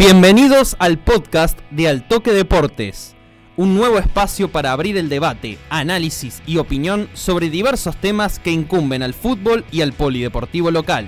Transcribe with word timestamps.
Bienvenidos 0.00 0.76
al 0.78 0.98
podcast 0.98 1.58
de 1.70 1.86
Altoque 1.86 2.32
Deportes, 2.32 3.14
un 3.58 3.74
nuevo 3.74 3.98
espacio 3.98 4.50
para 4.50 4.72
abrir 4.72 4.96
el 4.96 5.10
debate, 5.10 5.58
análisis 5.68 6.42
y 6.46 6.56
opinión 6.56 7.10
sobre 7.12 7.50
diversos 7.50 7.98
temas 7.98 8.38
que 8.38 8.50
incumben 8.50 9.02
al 9.02 9.12
fútbol 9.12 9.62
y 9.70 9.82
al 9.82 9.92
polideportivo 9.92 10.70
local. 10.70 11.04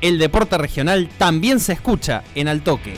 El 0.00 0.18
deporte 0.18 0.56
regional 0.56 1.10
también 1.18 1.60
se 1.60 1.74
escucha 1.74 2.24
en 2.34 2.48
Altoque. 2.48 2.94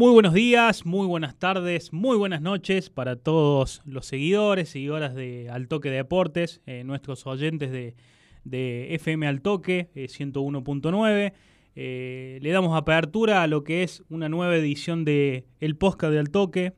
Muy 0.00 0.12
buenos 0.12 0.32
días, 0.32 0.86
muy 0.86 1.06
buenas 1.06 1.38
tardes, 1.38 1.92
muy 1.92 2.16
buenas 2.16 2.40
noches 2.40 2.88
para 2.88 3.16
todos 3.16 3.82
los 3.84 4.06
seguidores, 4.06 4.70
seguidoras 4.70 5.14
de 5.14 5.50
Altoque 5.50 5.90
Deportes, 5.90 6.62
eh, 6.64 6.84
nuestros 6.84 7.26
oyentes 7.26 7.70
de, 7.70 8.94
FM 8.94 9.26
Altoque 9.26 9.90
101.9. 9.94 11.26
Eh, 11.26 11.32
eh, 11.76 12.38
le 12.40 12.50
damos 12.50 12.74
apertura 12.78 13.42
a 13.42 13.46
lo 13.46 13.62
que 13.62 13.82
es 13.82 14.02
una 14.08 14.30
nueva 14.30 14.56
edición 14.56 15.04
de 15.04 15.44
El 15.60 15.76
Podcast 15.76 16.14
de 16.14 16.18
Altoque, 16.18 16.72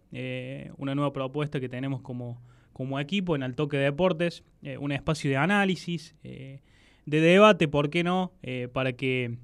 una 0.77 0.97
nueva 0.97 1.13
propuesta 1.13 1.61
que 1.61 1.69
tenemos 1.69 2.03
como, 2.03 2.43
como 2.73 2.99
equipo 2.99 3.37
en 3.37 3.45
Altoque 3.45 3.77
Deportes, 3.77 4.43
un 4.81 4.91
espacio 4.91 5.31
de 5.31 5.37
análisis, 5.37 6.17
de 6.25 6.61
debate, 7.07 7.69
¿por 7.69 7.89
qué 7.89 8.03
no? 8.03 8.33
para 8.73 8.95
que 8.95 9.37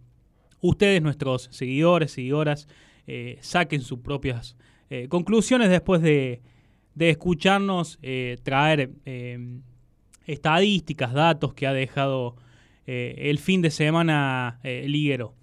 ustedes, 0.61 1.01
nuestros 1.01 1.48
seguidores, 1.53 2.11
seguidoras, 2.11 2.67
eh, 3.11 3.39
saquen 3.41 3.81
sus 3.81 4.01
propias 4.01 4.55
eh, 4.91 5.09
conclusiones 5.09 5.70
después 5.70 6.03
de, 6.03 6.42
escucharnos 6.98 7.98
eh, 8.03 8.37
traer 8.42 8.91
estadísticas, 10.27 11.14
datos 11.14 11.55
que 11.55 11.67
ha 11.67 11.73
dejado 11.73 12.36
el 12.84 13.39
fin 13.39 13.62
de 13.62 13.70
semana 13.70 14.61
liguero. 14.62 15.34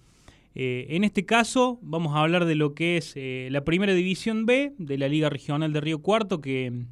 en 0.54 1.04
este 1.04 1.26
caso 1.26 1.80
vamos 1.82 2.16
a 2.16 2.20
hablar 2.20 2.46
de 2.46 2.56
lo 2.56 2.76
que 2.76 2.98
es 2.98 3.16
la 3.52 3.64
primera 3.64 3.94
división 3.94 4.46
B 4.46 4.74
de 4.78 4.98
la 4.98 5.08
Liga 5.08 5.30
Regional 5.30 5.72
de 5.74 5.82
Río 5.82 6.02
Cuarto 6.02 6.42
que 6.42 6.86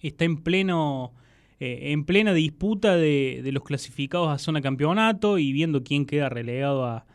está 0.00 0.24
en 0.24 0.42
pleno 0.42 1.12
en 1.60 2.04
plena 2.04 2.34
disputa 2.34 2.96
de, 2.96 3.40
de, 3.44 3.52
los 3.52 3.62
clasificados 3.62 4.30
a 4.30 4.38
zona 4.38 4.60
campeonato 4.60 5.38
y 5.38 5.52
viendo 5.52 5.84
quién 5.84 6.06
queda 6.06 6.28
relegado 6.28 6.84
a, 6.84 7.06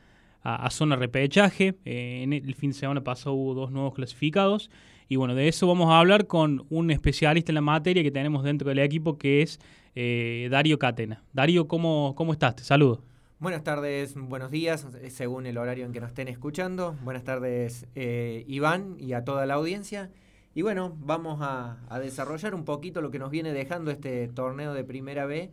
a, 0.48 0.70
zona 0.70 0.96
repechaje. 0.96 1.76
Eh, 1.84 2.22
en 2.24 2.34
el 2.34 2.56
fin 2.56 2.72
de 2.72 2.78
semana 2.78 3.04
pasado 3.04 3.36
hubo 3.36 3.54
dos 3.54 3.72
nuevos 3.72 3.94
clasificados. 3.94 4.70
Y 5.10 5.18
bueno, 5.18 5.36
de 5.36 5.48
eso 5.48 5.68
vamos 5.68 5.90
a 5.90 6.00
hablar 6.00 6.28
con 6.28 6.66
un 6.70 6.92
especialista 6.92 7.52
en 7.52 7.56
la 7.56 7.62
materia 7.62 8.04
que 8.04 8.12
tenemos 8.12 8.44
dentro 8.44 8.70
del 8.70 8.80
equipo, 8.80 9.18
que 9.18 9.42
es 9.42 9.60
eh, 9.96 10.48
Darío 10.50 10.80
Catena. 10.80 11.24
Darío, 11.34 11.68
¿cómo, 11.68 12.14
¿cómo 12.16 12.34
estás? 12.34 12.56
Te 12.56 12.64
saludo. 12.64 13.02
Buenas 13.40 13.64
tardes, 13.64 14.16
buenos 14.16 14.50
días, 14.50 14.88
según 15.10 15.46
el 15.46 15.60
horario 15.60 15.86
en 15.86 15.92
que 15.92 16.00
nos 16.00 16.10
estén 16.10 16.28
escuchando. 16.28 16.96
Buenas 17.04 17.24
tardes, 17.24 17.86
eh, 17.94 18.44
Iván, 18.48 18.96
y 19.00 19.14
a 19.14 19.24
toda 19.24 19.46
la 19.46 19.54
audiencia. 19.54 20.10
Y 20.56 20.64
bueno, 20.64 20.98
vamos 21.00 21.38
a, 21.42 21.78
desarrollar 22.02 22.56
un 22.56 22.66
poquito 22.66 23.00
lo 23.00 23.12
que 23.12 23.20
nos 23.20 23.30
viene 23.30 23.54
dejando 23.54 23.92
este 23.92 24.28
torneo 24.30 24.74
de 24.74 24.84
Primera 24.84 25.28
B, 25.28 25.52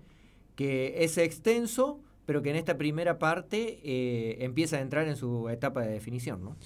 que 0.57 1.05
es 1.05 1.19
extenso, 1.19 2.01
pero 2.27 2.43
que 2.43 2.51
en 2.51 2.57
esta 2.57 2.79
primera 2.79 3.19
parte 3.19 3.81
eh, 3.85 4.39
empieza 4.41 4.77
a 4.77 4.81
entrar 4.81 5.07
en 5.09 5.17
su 5.17 5.49
etapa 5.49 5.83
de 5.83 5.93
definición, 5.93 6.43
¿no? 6.43 6.57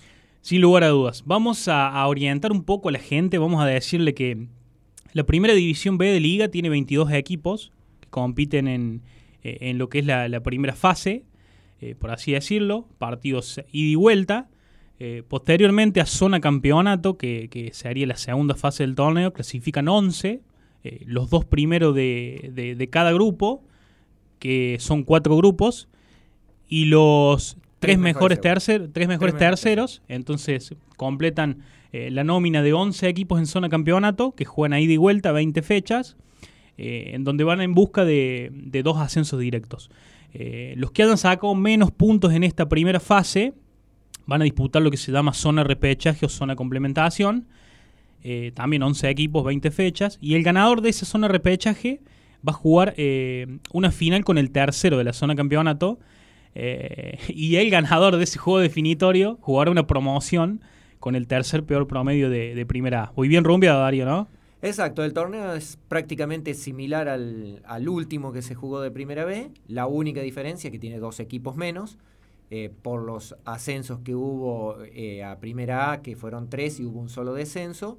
Sin 0.41 0.61
lugar 0.61 0.85
a 0.85 0.89
dudas. 0.89 1.25
Vamos 1.27 1.67
a, 1.69 2.07
orientar 2.07 2.53
un 2.53 2.63
poco 2.63 2.89
a 2.89 2.93
la 2.93 3.01
gente, 3.01 3.39
vamos 3.39 3.63
a 3.63 3.67
decirle 3.67 4.15
que 4.15 4.47
la 5.13 5.25
primera 5.25 5.53
división 5.53 5.99
B 5.99 6.07
de 6.07 6.21
liga 6.21 6.49
tiene 6.49 6.69
22 6.69 7.13
equipos 7.13 7.73
que 8.01 8.09
compiten 8.09 8.69
en, 8.69 9.03
eh, 9.43 9.73
lo 9.75 9.89
que 9.89 9.99
es 9.99 10.07
la, 10.07 10.41
primera 10.41 10.75
fase, 10.75 11.25
eh, 11.81 11.97
por 11.97 12.11
así 12.13 12.33
decirlo, 12.33 12.87
partidos 12.99 13.59
ida 13.73 13.91
y 13.91 13.95
vuelta. 13.97 14.49
posteriormente 15.29 16.01
a 16.01 16.07
zona 16.07 16.41
campeonato, 16.41 17.19
que, 17.19 17.49
que, 17.51 17.73
se 17.73 17.89
haría 17.89 18.07
la 18.07 18.17
segunda 18.17 18.55
fase 18.55 18.85
del 18.85 18.95
torneo, 18.95 19.33
clasifican 19.33 19.89
11, 19.89 20.41
los 21.05 21.31
dos 21.31 21.45
primeros 21.45 21.95
de, 21.95 22.75
de 22.77 22.89
cada 22.89 23.13
grupo, 23.13 23.65
que 24.38 24.76
son 24.81 25.03
cuatro 25.04 25.37
grupos, 25.37 25.88
y 26.69 26.84
los 26.84 27.56
tres, 27.78 27.99
mejores, 27.99 28.41
terceros 28.41 28.91
tres 28.93 29.09
mejores 29.09 29.37
terceros, 29.37 30.03
entonces 30.09 30.75
completan 30.97 31.62
eh, 31.93 32.10
la 32.10 32.25
nómina 32.25 32.62
de 32.62 32.75
11 32.75 33.09
equipos 33.09 33.38
en 33.38 33.47
zona 33.47 33.69
campeonato, 33.69 34.32
que 34.32 34.44
juegan 34.44 34.75
a 34.75 34.81
ida 34.81 34.93
y 34.93 34.97
vuelta 34.98 35.32
20 35.32 35.62
fechas, 35.62 36.16
eh, 36.77 37.12
en 37.15 37.25
donde 37.25 37.44
van 37.44 37.60
en 37.60 37.75
busca 37.75 38.04
de, 38.04 38.50
dos 38.84 38.98
ascensos 38.98 39.41
directos. 39.41 39.91
Eh, 40.34 40.75
los 40.77 40.91
que 40.91 41.03
hayan 41.03 41.16
sacado 41.16 41.54
menos 41.54 41.91
puntos 41.91 42.34
en 42.34 42.44
esta 42.44 42.69
primera 42.69 43.00
fase 43.00 43.54
van 44.27 44.43
a 44.43 44.44
disputar 44.44 44.82
lo 44.82 44.91
que 44.91 44.98
se 44.98 45.10
llama 45.10 45.32
zona 45.32 45.65
repechaje 45.65 46.27
o 46.27 46.28
zona 46.28 46.54
complementación. 46.54 47.47
también 48.53 48.82
11 48.82 49.09
equipos, 49.09 49.43
20 49.43 49.71
fechas. 49.71 50.19
Y 50.21 50.34
el 50.34 50.43
ganador 50.43 50.82
de 50.82 50.91
esa 50.91 51.06
zona 51.06 51.28
repechaje 51.28 52.03
va 52.47 52.53
a 52.53 52.54
jugar 52.54 52.94
eh, 52.97 53.59
una 53.72 53.91
final 53.91 54.25
con 54.25 54.38
el 54.38 54.50
tercero 54.50 54.99
de 54.99 55.04
la 55.04 55.12
zona 55.12 55.34
campeonato. 55.34 55.99
Eh, 56.54 57.19
y 57.28 57.56
el 57.56 57.71
ganador 57.71 58.16
de 58.16 58.25
ese 58.25 58.38
juego 58.38 58.60
definitorio 58.60 59.38
jugará 59.41 59.71
una 59.71 59.87
promoción 59.87 60.62
con 60.98 61.15
el 61.15 61.27
tercer 61.27 61.65
peor 61.65 61.87
promedio 61.87 62.28
de, 62.28 62.66
primera 62.66 63.04
A. 63.04 63.12
Muy 63.16 63.28
bien 63.28 63.44
rumbiado, 63.44 63.81
Darío, 63.81 64.04
¿no? 64.04 64.28
Exacto, 64.60 65.04
el 65.04 65.12
torneo 65.12 65.54
es 65.54 65.78
prácticamente 65.87 66.53
similar 66.54 67.09
al, 67.09 67.88
último 67.88 68.32
que 68.32 68.43
se 68.43 68.56
jugó 68.56 68.81
de 68.81 68.91
primera 68.91 69.25
B. 69.25 69.53
La 69.69 69.87
única 69.87 70.21
diferencia 70.21 70.69
es 70.69 70.72
que 70.72 70.81
tiene 70.81 70.98
dos 70.98 71.21
equipos 71.21 71.56
menos. 71.56 71.98
Eh, 72.50 72.72
por 72.82 73.03
los 73.03 73.37
ascensos 73.44 74.00
que 74.00 74.15
hubo 74.15 74.78
a 75.25 75.37
primera 75.38 75.93
A, 75.93 76.03
que 76.03 76.16
fueron 76.16 76.48
tres 76.48 76.81
y 76.81 76.84
hubo 76.87 76.98
un 76.98 77.10
solo 77.10 77.34
descenso. 77.34 77.98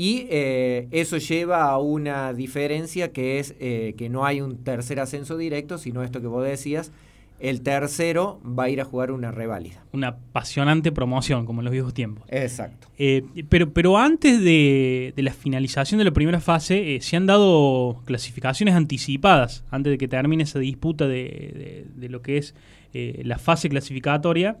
Y 0.00 0.28
eh, 0.30 0.86
eso 0.92 1.16
lleva 1.16 1.64
a 1.64 1.78
una 1.78 2.32
diferencia 2.32 3.10
que 3.10 3.40
es 3.40 3.56
eh, 3.58 3.96
que 3.98 4.08
no 4.08 4.24
hay 4.24 4.40
un 4.40 4.62
tercer 4.62 5.00
ascenso 5.00 5.36
directo, 5.36 5.76
sino 5.76 6.04
esto 6.04 6.20
que 6.20 6.28
vos 6.28 6.44
decías, 6.44 6.92
el 7.40 7.62
tercero 7.62 8.40
va 8.44 8.64
a 8.64 8.70
ir 8.70 8.80
a 8.80 8.84
jugar 8.84 9.10
una 9.10 9.32
reválida. 9.32 9.82
Una 9.92 10.08
apasionante 10.10 10.92
promoción, 10.92 11.46
como 11.46 11.62
en 11.62 11.64
los 11.64 11.72
viejos 11.72 11.94
tiempos. 11.94 12.24
Exacto. 12.28 12.86
Eh, 12.96 13.24
pero, 13.48 13.72
pero 13.72 13.98
antes 13.98 14.40
de, 14.40 15.12
la 15.16 15.32
finalización 15.32 15.98
de 15.98 16.04
la 16.04 16.12
primera 16.12 16.38
fase, 16.38 17.00
se 17.00 17.16
han 17.16 17.26
dado 17.26 18.00
clasificaciones 18.04 18.76
anticipadas, 18.76 19.64
antes 19.68 19.90
de 19.90 19.98
que 19.98 20.06
termine 20.06 20.44
esa 20.44 20.60
disputa 20.60 21.08
de, 21.08 21.86
lo 21.98 22.22
que 22.22 22.38
es 22.38 22.54
la 22.92 23.38
fase 23.38 23.68
clasificatoria. 23.68 24.58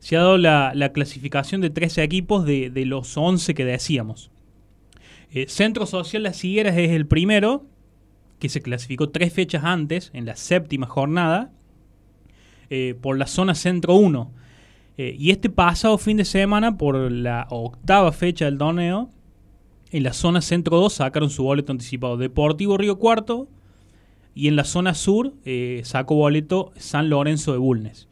Se 0.00 0.16
ha 0.16 0.18
dado 0.18 0.36
la, 0.36 0.90
clasificación 0.92 1.60
de 1.60 1.70
13 1.70 2.02
equipos 2.02 2.44
de, 2.44 2.70
de 2.70 2.86
los 2.86 3.16
11 3.16 3.54
que 3.54 3.64
decíamos. 3.64 4.31
Eh, 5.34 5.46
Centro 5.48 5.86
Social 5.86 6.22
Las 6.22 6.44
Higueras 6.44 6.76
es 6.76 6.90
el 6.90 7.06
primero, 7.06 7.64
que 8.38 8.50
se 8.50 8.60
clasificó 8.60 9.08
tres 9.08 9.32
fechas 9.32 9.64
antes, 9.64 10.10
en 10.12 10.26
la 10.26 10.36
séptima 10.36 10.86
jornada, 10.86 11.52
eh, 12.68 12.94
por 13.00 13.16
la 13.16 13.26
zona 13.26 13.54
Centro 13.54 13.94
1. 13.94 14.30
Eh, 14.98 15.16
y 15.18 15.30
este 15.30 15.48
pasado 15.48 15.96
fin 15.96 16.18
de 16.18 16.26
semana, 16.26 16.76
por 16.76 17.10
la 17.10 17.46
octava 17.48 18.12
fecha 18.12 18.44
del 18.44 18.58
torneo, 18.58 19.10
en 19.90 20.02
la 20.02 20.12
zona 20.12 20.42
Centro 20.42 20.78
2 20.78 20.92
sacaron 20.92 21.30
su 21.30 21.44
boleto 21.44 21.72
anticipado 21.72 22.18
Deportivo 22.18 22.76
Río 22.76 22.98
Cuarto 22.98 23.48
y 24.34 24.48
en 24.48 24.56
la 24.56 24.64
zona 24.64 24.94
sur 24.94 25.34
sacó 25.82 26.14
boleto 26.14 26.72
San 26.76 27.10
Lorenzo 27.10 27.52
de 27.52 27.58
Bulnes. 27.58 28.08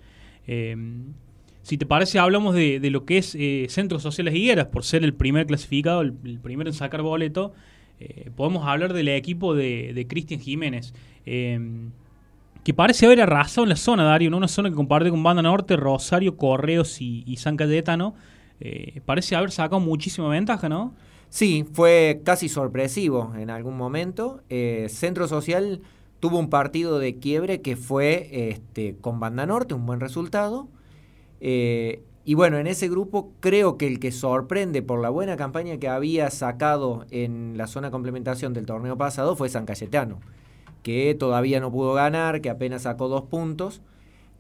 Si 1.71 1.79
te 1.79 1.87
parece, 1.87 2.19
hablamos 2.19 2.57
de, 2.57 2.81
lo 2.91 3.05
que 3.05 3.19
es 3.19 3.37
eh, 3.37 3.67
Centros 3.69 4.03
Sociales 4.03 4.35
Higueras, 4.35 4.67
por 4.67 4.83
ser 4.83 5.05
el 5.05 5.15
primer 5.15 5.47
clasificado, 5.47 6.01
el, 6.01 6.13
primero 6.13 6.69
en 6.69 6.75
sacar 6.75 7.01
boleto. 7.01 7.53
Eh, 8.01 8.33
podemos 8.35 8.67
hablar 8.67 8.93
del 8.93 9.07
equipo 9.07 9.55
de, 9.55 10.05
Cristian 10.09 10.41
Jiménez, 10.41 10.93
em, 11.25 11.93
que 12.65 12.75
parece 12.75 13.07
haber 13.07 13.21
arrasado 13.21 13.63
en 13.63 13.69
la 13.69 13.77
zona, 13.77 14.03
Dario, 14.03 14.37
una 14.37 14.49
zona 14.49 14.69
que 14.69 14.75
comparte 14.75 15.11
con 15.11 15.23
Banda 15.23 15.43
Norte, 15.43 15.77
Rosario, 15.77 16.37
Correos 16.37 17.01
y, 17.01 17.37
San 17.37 17.57
Cayetano. 17.57 18.17
Eh, 18.59 19.01
parece 19.07 19.37
haber 19.37 19.53
sacado 19.53 19.79
muchísima 19.79 20.29
ventaja, 20.29 20.69
¿no? 20.69 20.93
Sí, 21.29 21.65
fue 21.73 22.21
casi 22.25 22.49
sorpresivo 22.49 23.33
en 23.39 23.49
algún 23.49 23.77
momento. 23.77 24.43
Centro 24.89 25.29
Social 25.29 25.83
tuvo 26.19 26.41
un 26.41 26.51
partido 26.51 26.99
de 26.99 27.21
quiebre 27.21 27.61
que 27.61 27.77
fue 27.77 28.29
este, 28.51 28.97
con 29.01 29.21
Banda 29.21 29.47
Norte, 29.47 29.75
un 29.75 29.87
buen 29.87 30.01
resultado. 30.01 30.67
Eh, 31.41 32.03
y 32.25 32.35
bueno, 32.35 32.59
en 32.59 32.67
ese 32.67 32.89
grupo 32.89 33.33
creo 33.41 33.79
que 33.79 33.87
el 33.87 33.99
que 33.99 34.13
sorprende 34.13 34.83
por 34.83 35.01
la 35.01 35.09
buena 35.11 35.37
campaña 35.37 35.79
que 35.79 35.89
había 35.89 36.31
sacado 36.31 37.07
en 37.11 37.55
la 37.57 37.67
zona 37.67 37.91
complementación 37.91 38.53
del 38.53 38.67
torneo 38.67 38.97
pasado 38.97 39.37
fue 39.37 39.49
San 39.49 39.67
Cayetano, 39.67 40.21
que 40.83 41.15
todavía 41.19 41.61
no 41.61 41.73
pudo 41.73 41.95
ganar, 41.95 42.41
que 42.41 42.51
apenas 42.51 42.83
sacó 42.83 43.09
dos 43.09 43.23
puntos. 43.23 43.81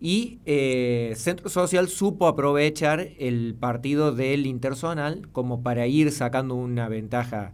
Y 0.00 0.38
eh, 0.47 1.12
Centro 1.17 1.50
Social 1.50 1.88
supo 1.88 2.26
aprovechar 2.26 3.08
el 3.19 3.55
partido 3.58 4.12
del 4.12 4.47
Interzonal 4.47 5.29
como 5.32 5.62
para 5.62 5.87
ir 5.87 6.11
sacando 6.12 6.55
una 6.55 6.88
ventaja 6.88 7.52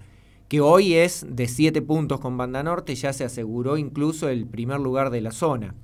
que 0.48 0.60
hoy 0.60 0.94
es 0.94 1.26
de 1.28 1.48
7 1.48 1.82
puntos 1.82 2.20
con 2.20 2.36
Banda 2.36 2.62
Norte, 2.62 2.94
ya 2.94 3.12
se 3.12 3.24
aseguró 3.24 3.78
incluso 3.78 4.28
el 4.28 4.46
primer 4.46 4.78
lugar 4.80 5.10
de 5.10 5.20
la 5.20 5.32
zona. 5.32 5.74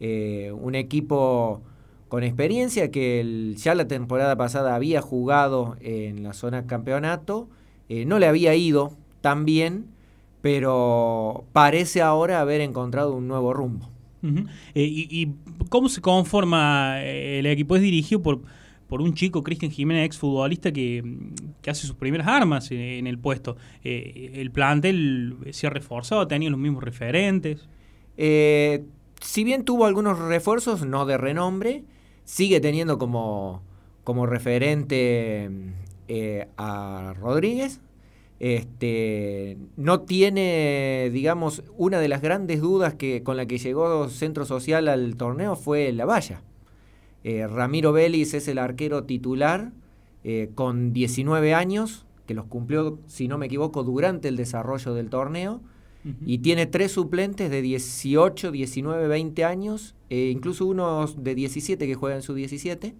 Eh, 0.00 0.52
un 0.58 0.74
equipo 0.74 1.62
con 2.08 2.22
experiencia 2.22 2.90
que 2.90 3.54
ya 3.56 3.74
la 3.74 3.88
temporada 3.88 4.36
pasada 4.36 4.74
había 4.74 5.02
jugado 5.02 5.76
en 5.80 6.22
la 6.22 6.32
zona 6.32 6.66
campeonato, 6.66 7.48
eh, 7.88 8.04
no 8.04 8.18
le 8.18 8.26
había 8.26 8.54
ido 8.54 8.92
tan 9.20 9.44
bien, 9.44 9.86
pero 10.40 11.44
parece 11.52 12.02
ahora 12.02 12.40
haber 12.40 12.60
encontrado 12.60 13.14
un 13.14 13.26
nuevo 13.28 13.52
rumbo. 13.52 13.88
Eh, 14.74 14.82
y, 14.84 15.28
cómo 15.68 15.88
se 15.88 16.00
conforma 16.00 17.00
el 17.02 17.46
equipo? 17.46 17.76
Es 17.76 17.82
dirigido 17.82 18.22
por, 18.22 18.40
por 18.88 19.00
un 19.00 19.14
chico, 19.14 19.44
Cristian 19.44 19.70
Jiménez, 19.70 20.04
exfutbolista, 20.04 20.72
que, 20.72 21.04
que 21.62 21.70
hace 21.70 21.86
sus 21.86 21.94
primeras 21.94 22.26
armas 22.26 22.72
en, 22.72 23.06
el 23.06 23.18
puesto. 23.18 23.56
¿El 23.84 24.50
plantel 24.50 25.36
se 25.50 25.68
ha 25.68 25.70
reforzado? 25.70 26.22
¿Ha 26.22 26.28
tenido 26.28 26.50
los 26.50 26.60
mismos 26.60 26.82
referentes? 26.82 27.68
si 28.16 29.44
bien 29.44 29.64
tuvo 29.64 29.86
algunos 29.86 30.18
refuerzos, 30.18 30.86
no 30.86 31.06
de 31.06 31.18
renombre, 31.18 31.84
sigue 32.26 32.60
teniendo 32.60 32.98
como, 32.98 33.62
como 34.04 34.26
referente 34.26 35.48
eh, 36.08 36.48
a 36.58 37.14
Rodríguez. 37.18 37.80
Este, 38.38 39.56
no 39.76 40.02
tiene, 40.02 41.08
digamos, 41.10 41.62
una 41.78 42.00
de 42.00 42.08
las 42.08 42.20
grandes 42.20 42.60
dudas 42.60 42.92
que, 42.92 43.22
con 43.22 43.38
la 43.38 43.46
que 43.46 43.56
llegó 43.56 44.10
Centro 44.10 44.44
Social 44.44 44.88
al 44.88 45.16
torneo 45.16 45.56
fue 45.56 45.90
la 45.92 46.04
valla. 46.04 46.42
Eh, 47.24 47.46
Ramiro 47.46 47.92
Vélez 47.92 48.34
es 48.34 48.46
el 48.48 48.58
arquero 48.58 49.04
titular 49.04 49.72
eh, 50.22 50.50
con 50.54 50.92
19 50.92 51.54
años, 51.54 52.04
que 52.26 52.34
los 52.34 52.44
cumplió, 52.44 52.98
si 53.06 53.28
no 53.28 53.38
me 53.38 53.46
equivoco, 53.46 53.84
durante 53.84 54.28
el 54.28 54.36
desarrollo 54.36 54.92
del 54.92 55.08
torneo 55.08 55.62
y 56.24 56.38
tiene 56.38 56.66
tres 56.66 56.92
suplentes 56.92 57.50
de 57.50 57.62
18, 57.62 58.52
19, 58.52 59.08
20 59.08 59.44
años, 59.44 59.94
e 60.08 60.30
incluso 60.30 60.66
unos 60.66 61.22
de 61.22 61.34
17 61.34 61.86
que 61.86 61.94
juegan 61.94 62.22
su 62.22 62.34
17. 62.34 62.94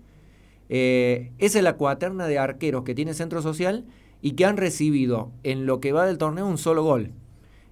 Eh, 0.68 1.30
esa 1.38 1.58
es 1.58 1.64
la 1.64 1.76
cuaterna 1.76 2.26
de 2.26 2.38
arqueros 2.38 2.82
que 2.82 2.94
tiene 2.94 3.14
Centro 3.14 3.42
Social 3.42 3.84
y 4.22 4.32
que 4.32 4.44
han 4.44 4.56
recibido 4.56 5.30
en 5.44 5.66
lo 5.66 5.78
que 5.80 5.92
va 5.92 6.06
del 6.06 6.18
torneo 6.18 6.46
un 6.46 6.58
solo 6.58 6.82
gol. 6.82 7.12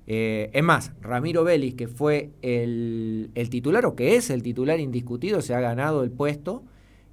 Eh, 0.06 0.50
es 0.52 0.62
más, 0.62 0.92
Ramiro 1.00 1.42
Vélez, 1.42 1.74
que 1.74 1.88
fue 1.88 2.30
el, 2.42 3.30
titular 3.50 3.86
o 3.86 3.96
que 3.96 4.16
es 4.16 4.30
el 4.30 4.42
titular 4.42 4.78
indiscutido, 4.78 5.40
se 5.40 5.54
ha 5.54 5.60
ganado 5.60 6.04
el 6.04 6.10
puesto, 6.10 6.62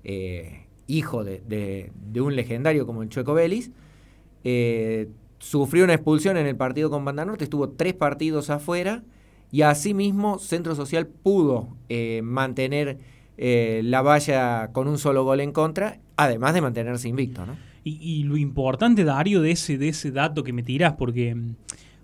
eh, 0.03 0.67
hijo 0.87 1.23
de, 1.23 1.91
un 2.15 2.35
legendario 2.35 2.85
como 2.85 3.01
el 3.01 3.09
Chueco 3.09 3.33
Vélez 3.33 3.71
sufrió 5.41 5.83
una 5.83 5.95
expulsión 5.95 6.37
en 6.37 6.45
el 6.45 6.55
partido 6.55 6.89
con 6.89 7.03
Banda 7.03 7.25
Norte, 7.25 7.43
estuvo 7.43 7.69
tres 7.69 7.95
partidos 7.95 8.49
afuera 8.49 9.03
y 9.51 9.63
asimismo 9.63 10.37
Centro 10.37 10.75
Social 10.75 11.07
pudo 11.07 11.75
eh, 11.89 12.21
mantener 12.23 12.99
eh, 13.37 13.81
la 13.83 14.03
valla 14.03 14.69
con 14.71 14.87
un 14.87 14.99
solo 14.99 15.23
gol 15.23 15.41
en 15.41 15.51
contra, 15.51 15.99
además 16.15 16.53
de 16.53 16.61
mantenerse 16.61 17.09
invicto. 17.09 17.45
¿no? 17.45 17.55
Y, 17.83 18.23
lo 18.23 18.37
importante, 18.37 19.03
Dario, 19.03 19.41
de 19.41 19.51
ese, 19.51 19.79
de 19.79 19.89
ese 19.89 20.11
dato 20.11 20.43
que 20.43 20.53
me 20.53 20.61
tiras, 20.61 20.93
porque 20.93 21.33
mm, 21.33 21.55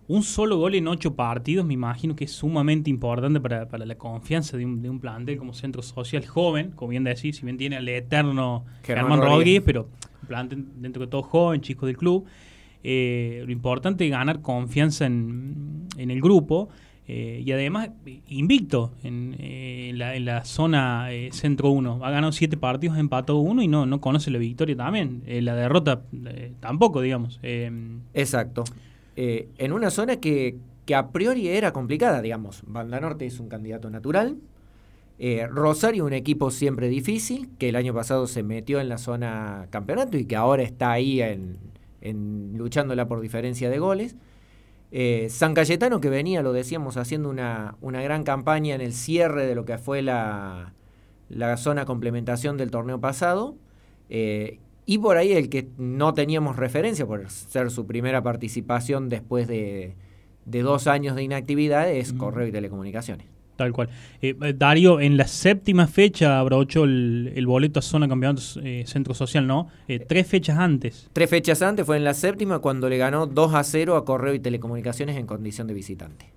un 0.08 0.24
solo 0.24 0.58
gol 0.58 0.74
en 0.74 0.88
ocho 0.88 1.14
partidos 1.14 1.64
me 1.64 1.76
imagino 1.76 2.16
que 2.16 2.26
es 2.26 2.32
sumamente 2.32 2.90
importante 2.90 3.40
para, 3.40 3.68
la 3.86 3.96
confianza 3.96 4.58
de 4.58 4.66
un, 4.66 4.82
de 4.82 4.90
un, 4.90 5.00
plantel 5.00 5.38
como 5.38 5.54
Centro 5.54 5.84
Social 5.84 6.26
joven, 6.26 6.72
como 6.72 6.90
bien 6.90 7.04
decís, 7.04 7.38
si 7.38 7.46
bien 7.46 7.58
tiene 7.58 7.78
al 7.78 7.88
eterno 7.88 8.66
Germán, 8.82 9.22
Rodríguez, 9.22 9.62
pero 9.64 9.90
un 10.24 10.28
plantel 10.28 10.66
dentro 10.78 11.06
de 11.06 11.12
todo 11.12 11.22
joven, 11.22 11.62
chico 11.62 11.86
del 11.86 11.98
club. 11.98 12.26
Eh, 12.90 13.44
lo 13.46 13.52
importante 13.52 14.06
es 14.06 14.12
ganar 14.12 14.42
confianza 14.42 15.06
en, 15.06 15.90
el 15.98 16.22
grupo 16.22 16.70
eh, 17.06 17.44
y 17.46 17.52
además 17.52 17.90
invicto 18.30 18.94
en, 19.04 19.36
eh, 19.40 19.92
la, 19.94 20.46
zona 20.46 21.10
centro 21.32 21.70
1. 21.72 22.00
Ha 22.02 22.12
ganado 22.12 22.32
siete 22.32 22.56
partidos, 22.56 22.98
empató 22.98 23.40
uno 23.40 23.62
y 23.62 23.68
no, 23.68 23.86
no 23.86 24.00
conoce 24.00 24.32
la 24.32 24.38
victoria 24.38 24.78
también. 24.78 25.22
la 25.28 25.54
derrota 25.54 26.04
tampoco, 26.62 27.02
digamos. 27.02 27.42
Exacto. 28.14 28.64
en 29.18 29.74
una 29.74 29.90
zona 29.90 30.22
que, 30.22 30.56
que 30.86 30.96
a 30.96 31.10
priori 31.10 31.50
era 31.50 31.74
complicada, 31.74 32.22
digamos. 32.22 32.64
Banda 32.66 33.02
Norte 33.02 33.26
es 33.26 33.38
un 33.42 33.50
candidato 33.50 33.90
natural. 33.90 34.38
Rosario, 35.50 36.06
un 36.06 36.14
equipo 36.14 36.52
siempre 36.52 36.88
difícil, 36.88 37.50
que 37.60 37.68
el 37.68 37.76
año 37.76 37.94
pasado 37.94 38.28
se 38.28 38.44
metió 38.44 38.80
en 38.80 38.88
la 38.88 38.98
zona 38.98 39.68
campeonato 39.72 40.18
y 40.18 40.24
que 40.24 40.38
ahora 40.38 40.64
está 40.64 40.92
ahí 40.92 41.22
en, 41.22 41.58
en, 42.02 42.54
luchándola 42.58 43.08
por 43.08 43.22
diferencia 43.22 43.70
de 43.70 43.80
goles. 43.80 44.16
Eh, 44.92 45.28
San 45.30 45.54
Cayetano, 45.54 46.00
que 46.00 46.10
venía, 46.10 46.42
lo 46.42 46.54
decíamos, 46.54 46.98
haciendo 46.98 47.30
una, 47.30 47.76
una, 47.82 48.02
gran 48.02 48.24
campaña 48.24 48.76
en 48.76 48.82
el 48.82 48.94
cierre 48.94 49.46
de 49.46 49.56
lo 49.56 49.66
que 49.66 49.78
fue 49.78 50.02
la, 50.02 50.74
la 51.30 51.58
zona 51.58 51.86
complementación 51.86 52.58
del 52.58 52.72
torneo 52.72 53.00
pasado. 53.00 53.56
Eh, 54.10 54.60
y 54.86 55.00
por 55.00 55.18
ahí 55.18 55.34
el 55.34 55.50
que 55.50 55.68
no 55.78 56.14
teníamos 56.14 56.56
referencia 56.56 57.06
por 57.06 57.30
ser 57.30 57.70
su 57.72 57.86
primera 57.86 58.24
participación 58.24 59.10
después 59.10 59.48
de, 59.48 59.96
de 60.46 60.62
dos 60.62 60.88
años 60.88 61.16
de 61.16 61.24
inactividad 61.24 61.92
es 61.92 62.14
Correo 62.14 62.48
y 62.48 62.54
Telecomunicaciones. 62.54 63.37
Tal 63.58 63.74
cual. 63.74 63.90
Eh, 64.22 64.36
eh, 64.42 64.54
Darío, 64.56 65.02
en 65.02 65.18
la 65.18 65.28
séptima 65.28 65.88
fecha 65.88 66.40
abrochó 66.40 66.84
el, 66.84 67.34
el 67.36 67.48
boleto 67.48 67.80
a 67.80 67.82
zona 67.82 68.08
campeonato 68.08 68.42
eh, 68.64 68.84
centro 68.86 69.14
social, 69.14 69.46
¿no? 69.48 69.68
tres 70.08 70.28
fechas 70.28 70.58
antes. 70.58 71.10
Tres 71.12 71.30
fechas 71.30 71.62
antes, 71.62 71.86
fue 71.86 71.98
en 71.98 72.04
la 72.04 72.14
séptima 72.14 72.60
cuando 72.60 72.88
le 72.88 72.98
ganó 72.98 73.26
2 73.26 73.54
a 73.56 73.64
0 73.64 73.96
a 73.96 74.06
Correo 74.06 74.34
y 74.34 74.40
Telecomunicaciones 74.40 75.18
en 75.18 75.26
condición 75.26 75.68
de 75.68 75.74
visitante. 75.74 76.32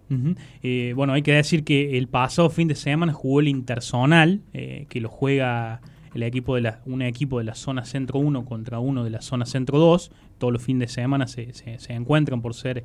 bueno, 0.95 1.13
hay 1.13 1.23
que 1.23 1.35
decir 1.35 1.63
que 1.63 1.99
el 1.99 2.09
pasado 2.09 2.49
fin 2.49 2.69
de 2.69 2.75
semana 2.75 3.13
jugó 3.13 3.41
el 3.41 3.49
Interzonal, 3.49 4.41
que 4.53 5.01
lo 5.01 5.11
juega 5.11 5.83
el 6.15 6.23
equipo 6.23 6.55
de 6.55 6.63
la, 6.63 6.81
un 6.87 7.03
equipo 7.03 7.39
de 7.39 7.45
la 7.45 7.55
zona 7.55 7.85
centro 7.85 8.19
1 8.19 8.45
contra 8.47 8.79
uno 8.79 9.05
de 9.05 9.11
la 9.11 9.21
zona 9.21 9.45
centro 9.45 9.79
2. 9.79 10.11
Todos 10.39 10.53
los 10.53 10.63
fines 10.63 10.89
de 10.89 10.95
semana 10.95 11.27
se, 11.27 11.53
se, 11.53 11.79
se 11.79 11.93
encuentran 11.93 12.41
por 12.41 12.55
ser 12.55 12.83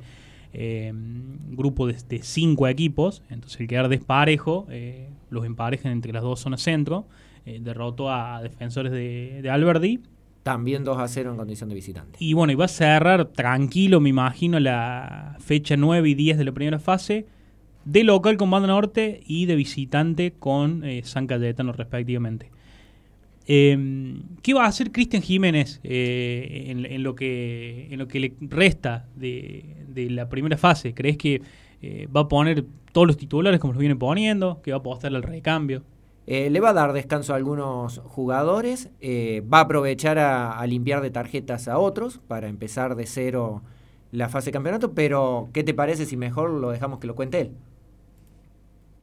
eh, 0.58 0.90
grupo 1.50 1.86
de, 1.86 2.22
cinco 2.22 2.66
equipos, 2.66 3.22
entonces 3.28 3.60
el 3.60 3.68
quedar 3.68 3.90
desparejo, 3.90 4.66
eh, 4.70 5.10
los 5.28 5.44
emparejan 5.44 5.92
entre 5.92 6.14
las 6.14 6.22
dos 6.22 6.40
zonas 6.40 6.62
centro, 6.62 7.04
eh, 7.44 7.60
derrotó 7.62 8.10
a 8.10 8.40
defensores 8.42 8.90
de, 8.90 9.46
Alberdi. 9.50 10.00
También 10.44 10.82
2 10.82 10.98
a 10.98 11.08
0 11.08 11.32
en 11.32 11.36
condición 11.36 11.68
de 11.68 11.74
visitante. 11.74 12.16
Y 12.20 12.32
bueno, 12.32 12.54
iba 12.54 12.64
a 12.64 12.68
cerrar 12.68 13.26
tranquilo, 13.26 14.00
me 14.00 14.08
imagino, 14.08 14.58
la 14.58 15.36
fecha 15.40 15.76
9 15.76 16.08
y 16.08 16.14
10 16.14 16.38
de 16.38 16.44
la 16.44 16.52
primera 16.52 16.78
fase, 16.78 17.26
de 17.84 18.04
local 18.04 18.38
con 18.38 18.50
Banda 18.50 18.68
Norte 18.68 19.20
y 19.26 19.44
de 19.44 19.56
visitante 19.56 20.32
con 20.38 20.84
San 21.02 21.26
Cayetano 21.26 21.72
respectivamente. 21.72 22.50
Em, 23.48 24.22
¿Qué 24.42 24.54
va 24.54 24.64
a 24.64 24.68
hacer 24.68 24.90
Cristian 24.90 25.22
Jiménez 25.22 25.80
eh, 25.84 26.66
en, 26.68 27.02
lo 27.02 27.14
que, 27.14 27.88
le 28.14 28.34
resta 28.40 29.06
de, 29.14 30.08
la 30.10 30.28
primera 30.28 30.56
fase? 30.56 30.94
¿Crees 30.94 31.16
que 31.16 31.42
eh, 31.80 32.08
va 32.14 32.22
a 32.22 32.28
poner 32.28 32.64
todos 32.92 33.06
los 33.06 33.16
titulares 33.16 33.60
como 33.60 33.72
los 33.72 33.80
viene 33.80 33.94
poniendo? 33.94 34.60
¿Que 34.62 34.72
va 34.72 34.78
a 34.78 34.80
apostar 34.80 35.14
al 35.14 35.22
recambio? 35.22 35.84
Eh, 36.26 36.50
le 36.50 36.58
va 36.58 36.70
a 36.70 36.72
dar 36.72 36.92
descanso 36.92 37.34
a 37.34 37.36
algunos 37.36 37.98
jugadores, 37.98 38.90
va 39.00 39.58
a 39.58 39.62
aprovechar 39.62 40.18
a, 40.18 40.66
limpiar 40.66 41.00
de 41.00 41.10
tarjetas 41.10 41.68
a 41.68 41.78
otros 41.78 42.18
para 42.26 42.48
empezar 42.48 42.96
de 42.96 43.06
cero 43.06 43.62
la 44.10 44.28
fase 44.28 44.46
de 44.46 44.52
campeonato, 44.52 44.92
pero 44.92 45.50
¿qué 45.52 45.62
te 45.62 45.72
parece 45.72 46.04
si 46.04 46.16
mejor 46.16 46.50
lo 46.50 46.70
dejamos 46.70 46.98
que 46.98 47.06
lo 47.06 47.14
cuente 47.14 47.42
él? 47.42 47.50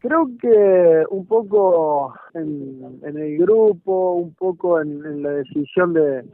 Creo 0.04 0.28
que 0.38 1.06
un 1.12 1.26
poco 1.28 2.14
en, 2.34 3.00
el 3.06 3.38
grupo, 3.38 4.16
un 4.16 4.34
poco 4.34 4.82
en, 4.82 5.24
la 5.24 5.30
decisión 5.30 5.94
de, 5.94 6.26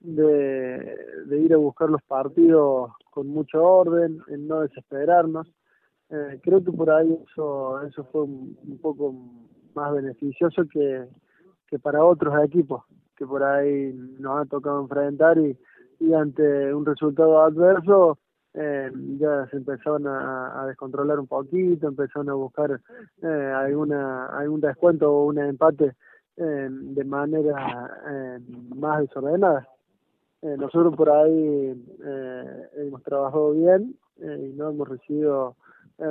de, 0.00 1.38
ir 1.38 1.52
a 1.52 1.58
buscar 1.58 1.90
los 1.90 2.00
partidos 2.04 2.92
con 3.10 3.28
mucho 3.28 3.62
orden, 3.62 4.22
en 4.28 4.48
no 4.48 4.60
desesperarnos. 4.60 5.46
Eh, 6.08 6.40
creo 6.42 6.64
que 6.64 6.72
por 6.72 6.90
ahí 6.90 7.14
eso, 7.30 7.82
eso 7.82 8.04
fue 8.04 8.22
un, 8.22 8.78
poco 8.80 9.14
más 9.74 9.92
beneficioso 9.92 10.62
que, 10.72 11.06
para 11.82 12.02
otros 12.02 12.42
equipos 12.42 12.84
que 13.16 13.26
por 13.26 13.42
ahí 13.42 13.92
nos 14.18 14.40
ha 14.40 14.46
tocado 14.46 14.80
enfrentar 14.80 15.36
y 15.36 16.14
ante 16.14 16.72
un 16.72 16.86
resultado 16.86 17.42
adverso 17.42 18.18
eh, 18.54 18.90
ya 19.18 19.46
se 19.48 19.58
empezaron 19.58 20.06
a, 20.06 20.64
descontrolar 20.66 21.18
un 21.20 21.26
poquito, 21.26 21.88
empezaron 21.88 22.30
a 22.30 22.34
buscar 22.34 22.80
eh, 23.22 23.26
alguna 23.26 24.26
algún 24.26 24.60
descuento 24.60 25.10
o 25.10 25.26
un 25.26 25.38
empate 25.38 25.94
eh, 26.36 26.68
de 26.70 27.04
manera 27.04 27.90
eh, 28.08 28.38
más 28.74 29.00
desordenada. 29.02 29.68
nosotros 30.42 30.96
por 30.96 31.10
ahí 31.10 31.84
hemos 32.76 33.02
trabajado 33.02 33.52
bien 33.52 33.94
y 34.18 34.52
no 34.56 34.70
hemos 34.70 34.88
recibido 34.88 35.54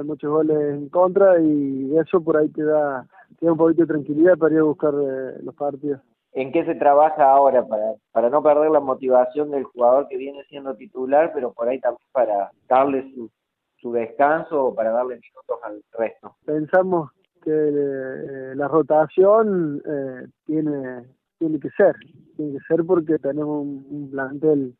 muchos 0.03 0.29
goles 0.29 0.57
en 0.75 0.89
contra 0.89 1.41
y 1.41 1.97
eso 1.97 2.21
por 2.21 2.37
ahí 2.37 2.47
te 2.49 2.63
da, 2.63 3.07
te 3.39 3.47
da 3.47 3.51
un 3.51 3.57
poquito 3.57 3.81
de 3.81 3.87
tranquilidad 3.87 4.37
para 4.37 4.53
ir 4.53 4.59
a 4.59 4.63
buscar 4.63 4.93
los 4.93 5.55
partidos. 5.55 5.99
En 6.33 6.51
qué 6.51 6.63
se 6.65 6.75
trabaja 6.75 7.29
ahora 7.29 7.65
para, 7.65 7.93
para 8.11 8.29
no 8.29 8.43
perder 8.43 8.71
la 8.71 8.79
motivación 8.79 9.51
del 9.51 9.63
jugador 9.63 10.07
que 10.07 10.17
viene 10.17 10.43
siendo 10.45 10.75
titular, 10.75 11.31
pero 11.33 11.53
por 11.53 11.67
ahí 11.67 11.79
también 11.79 12.07
para 12.11 12.51
darle 12.67 13.11
su, 13.13 13.29
su 13.77 13.91
descanso 13.91 14.65
o 14.65 14.75
para 14.75 14.91
darle 14.91 15.15
minutos 15.15 15.59
al 15.63 15.81
resto. 15.97 16.35
Pensamos 16.45 17.11
que 17.43 17.51
eh, 17.51 18.55
la 18.55 18.67
rotación 18.67 19.81
eh, 19.85 20.27
tiene 20.45 21.03
tiene 21.39 21.59
que 21.59 21.69
ser, 21.71 21.95
tiene 22.35 22.59
que 22.59 22.65
ser 22.67 22.85
porque 22.85 23.17
tenemos 23.17 23.65
un, 23.65 24.09
plantel 24.11 24.75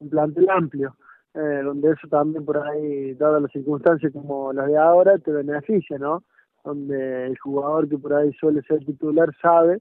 un 0.00 0.10
plantel 0.10 0.50
amplio, 0.50 0.94
eh, 1.32 1.62
donde 1.64 1.92
eso 1.92 2.06
también 2.08 2.44
por 2.44 2.58
ahí, 2.58 3.14
dadas 3.14 3.42
las 3.42 3.50
circunstancias 3.50 4.12
como 4.12 4.52
las 4.52 4.66
de 4.66 4.76
ahora, 4.76 5.18
te 5.18 5.32
beneficia, 5.32 5.98
¿no? 5.98 6.22
Donde 6.62 7.26
el 7.26 7.38
jugador 7.38 7.88
que 7.88 7.96
por 7.96 8.12
ahí 8.14 8.32
suele 8.34 8.62
ser 8.62 8.84
titular 8.84 9.30
sabe 9.40 9.80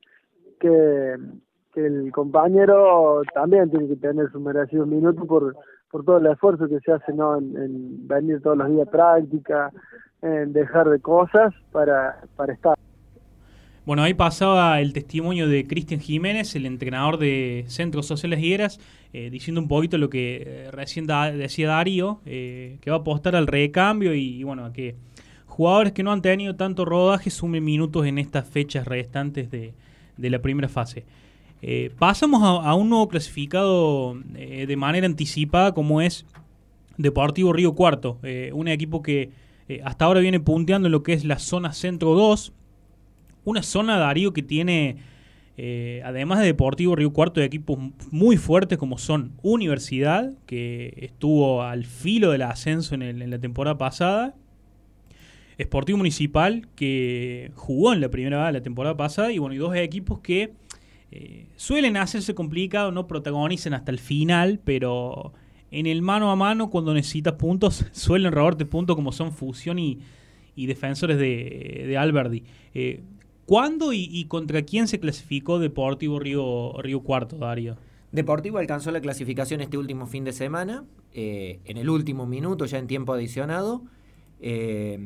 que, 0.60 1.15
que 1.74 1.86
el 1.86 2.12
compañero 2.12 3.22
también 3.33 3.69
tiene 3.69 3.88
que 3.88 3.95
tener 3.95 4.31
su 4.31 4.39
merecido 4.39 4.86
minuto 4.86 5.25
por, 5.25 5.55
por 5.91 6.03
todo 6.03 6.17
el 6.17 6.27
esfuerzo 6.27 6.67
que 6.67 6.79
se 6.79 6.91
hace 6.91 7.13
¿no? 7.13 7.38
en, 7.38 8.07
venir 8.07 8.41
todos 8.41 8.57
los 8.57 8.67
días 8.69 8.88
a 8.88 8.91
práctica, 8.91 9.72
en 10.22 10.53
dejar 10.53 10.89
de 10.89 11.00
cosas 11.00 11.53
para, 11.72 12.22
para 12.36 12.53
estar. 12.53 12.77
Bueno, 13.86 14.01
ahí 14.01 14.13
pasaba 14.13 14.79
el 14.79 14.93
testimonio 14.93 15.50
de 15.50 15.67
Cristian 15.67 16.00
Jiménez, 16.00 16.55
el 16.55 16.65
entrenador 16.65 17.17
de 17.17 17.65
Centros 17.67 18.05
Sociales 18.07 18.39
Higueras, 18.39 18.79
eh, 19.12 19.29
diciendo 19.29 19.60
un 19.60 19.67
poquito 19.67 19.98
lo 19.98 20.10
que 20.10 20.43
eh, 20.45 20.72
recién 20.72 21.05
decía 21.05 21.67
Darío, 21.67 22.22
eh, 22.25 22.77
que 22.79 22.89
va 22.89 22.98
a 22.98 23.00
apostar 23.01 23.36
al 23.36 23.45
recambio 23.45 24.15
y, 24.15 24.39
y, 24.39 24.43
bueno, 24.43 24.65
a 24.65 24.72
que 24.72 24.95
jugadores 25.48 25.91
que 25.91 26.01
no 26.01 26.13
han 26.13 26.22
tenido 26.22 26.55
tanto 26.55 26.86
rodaje 26.86 27.29
sumen 27.29 27.65
minutos 27.65 28.05
en 28.05 28.19
estas 28.19 28.50
fechas 28.50 28.88
restantes 28.88 29.51
de, 29.51 29.74
de 30.17 30.29
la 30.29 30.41
primera 30.41 30.70
fase. 30.70 31.05
Eh, 31.65 31.91
pasamos 31.98 32.41
a, 32.43 32.75
un 32.75 32.89
nuevo 32.89 33.08
clasificado 33.08 34.20
eh, 34.36 34.65
de 34.67 34.75
manera 34.75 35.05
anticipada 35.05 35.74
como 35.74 36.01
es 36.01 36.25
Deportivo 36.98 37.53
Río 37.53 37.74
Cuarto, 37.74 38.20
eh, 38.22 38.51
un 38.53 38.67
equipo 38.67 39.01
que 39.01 39.32
hasta 39.86 40.03
ahora 40.03 40.20
viene 40.20 40.41
punteando 40.41 40.88
en 40.88 40.91
lo 40.91 41.03
que 41.03 41.13
es 41.13 41.24
la 41.24 41.39
zona 41.39 41.72
centro 41.72 42.15
2, 42.15 42.51
una 43.46 43.63
zona 43.63 43.98
Darío 43.98 44.34
que 44.34 44.43
tiene, 44.43 44.98
además 46.03 46.39
de 46.39 46.48
Deportivo 46.48 46.98
Río 46.98 47.13
Cuarto, 47.13 47.39
de 47.39 47.46
equipos 47.46 47.79
muy 48.12 48.36
fuertes 48.36 48.77
como 48.77 48.98
son 48.98 49.32
Universidad, 49.41 50.34
que 50.46 50.93
estuvo 50.98 51.63
al 51.63 51.86
filo 51.86 52.29
del 52.32 52.41
ascenso 52.41 52.93
en 52.93 53.29
la 53.29 53.39
temporada 53.39 53.77
pasada, 53.77 54.36
Sportivo 55.62 55.98
Municipal, 55.98 56.67
que 56.75 57.51
jugó 57.55 57.93
en 57.93 58.01
la 58.01 58.10
primera 58.10 58.51
la 58.51 58.62
temporada 58.62 58.98
pasada, 58.98 59.31
y 59.31 59.38
bueno, 59.38 59.55
y 59.55 59.57
dos 59.57 59.75
equipos 59.75 60.19
que 60.19 60.53
eh, 61.12 61.45
suelen 61.55 61.98
hacerse 61.98 62.33
complicado, 62.33 62.91
no 62.91 63.07
protagonizan 63.07 63.74
hasta 63.74 63.91
el 63.91 64.00
final, 64.00 64.60
pero 64.63 65.33
en 65.72 65.86
el 65.86 66.01
mano 66.01 66.31
a 66.31 66.36
mano, 66.36 66.69
cuando 66.69 66.93
necesitas 66.93 67.33
puntos, 67.33 67.86
suelen 67.91 68.31
robarte 68.31 68.65
puntos 68.65 68.95
como 68.95 69.12
son 69.12 69.31
Fusión 69.31 69.79
y, 69.79 70.00
defensores 70.55 71.17
de, 71.17 71.86
de 71.88 71.98
Alberdi. 71.98 72.43
Eh, 72.74 73.01
¿Cuándo 73.45 73.91
y, 73.91 74.25
contra 74.25 74.62
quién 74.62 74.88
se 74.88 75.00
clasificó 75.00 75.60
Deportivo 75.60 76.19
Río, 76.19 76.74
Río 76.79 77.01
Cuarto, 77.01 77.38
Darío? 77.38 77.75
Deportivo 78.12 78.57
alcanzó 78.57 78.91
la 78.91 79.01
clasificación 79.01 79.60
este 79.60 79.77
último 79.77 80.05
fin 80.07 80.24
de 80.24 80.31
semana, 80.31 80.86
eh, 81.13 81.60
en 81.65 81.77
el 81.77 81.89
último 81.89 82.25
minuto, 82.25 82.65
ya 82.65 82.77
en 82.77 82.88
tiempo 82.88 83.12
adicionado. 83.13 83.83
Eh, 84.45 85.00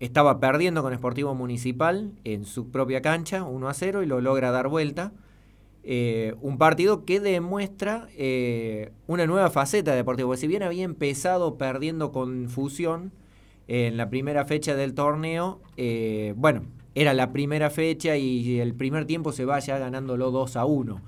estaba 0.00 0.40
perdiendo 0.40 0.82
con 0.82 0.94
Sportivo 0.94 1.34
Municipal 1.34 2.12
en 2.24 2.46
su 2.46 2.70
propia 2.70 3.02
cancha, 3.02 3.44
1 3.44 3.68
a 3.68 3.74
0, 3.74 4.02
y 4.02 4.06
lo 4.06 4.22
logra 4.22 4.50
dar 4.50 4.68
vuelta. 4.68 5.12
Eh, 5.82 6.34
un 6.40 6.56
partido 6.56 7.04
que 7.04 7.20
demuestra 7.20 8.08
eh, 8.16 8.90
una 9.06 9.26
nueva 9.26 9.50
faceta 9.50 9.90
de 9.90 9.98
Deportivo. 9.98 10.30
Porque 10.30 10.40
si 10.40 10.46
bien 10.46 10.62
había 10.62 10.82
empezado 10.84 11.58
perdiendo 11.58 12.10
con 12.10 12.48
Fusión 12.48 13.12
en 13.68 13.98
la 13.98 14.08
primera 14.08 14.46
fecha 14.46 14.74
del 14.74 14.94
torneo, 14.94 15.60
bueno, 16.36 16.62
era 16.94 17.12
la 17.12 17.32
primera 17.32 17.68
fecha 17.68 18.16
y 18.16 18.60
el 18.60 18.74
primer 18.74 19.04
tiempo 19.04 19.32
se 19.32 19.44
va 19.44 19.58
ya 19.58 19.78
ganándolo 19.78 20.30
2 20.30 20.56
a 20.56 20.64
1. 20.64 21.00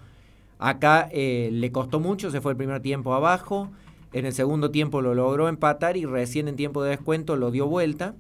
Acá 0.59 1.09
le 1.11 1.73
costó 1.73 2.01
mucho, 2.01 2.31
se 2.31 2.43
fue 2.43 2.53
el 2.53 2.59
primer 2.59 2.81
tiempo 2.83 3.15
abajo. 3.15 3.71
En 4.17 4.25
el 4.25 4.33
segundo 4.33 4.71
tiempo 4.71 5.03
lo 5.03 5.15
logró 5.15 5.47
empatar 5.47 5.99
y 5.99 6.07
recién 6.07 6.49
en 6.49 6.57
tiempo 6.57 6.83
de 6.83 6.89
descuento 6.89 7.37
lo 7.37 7.51
dio 7.51 7.67
vuelta. 7.67 8.15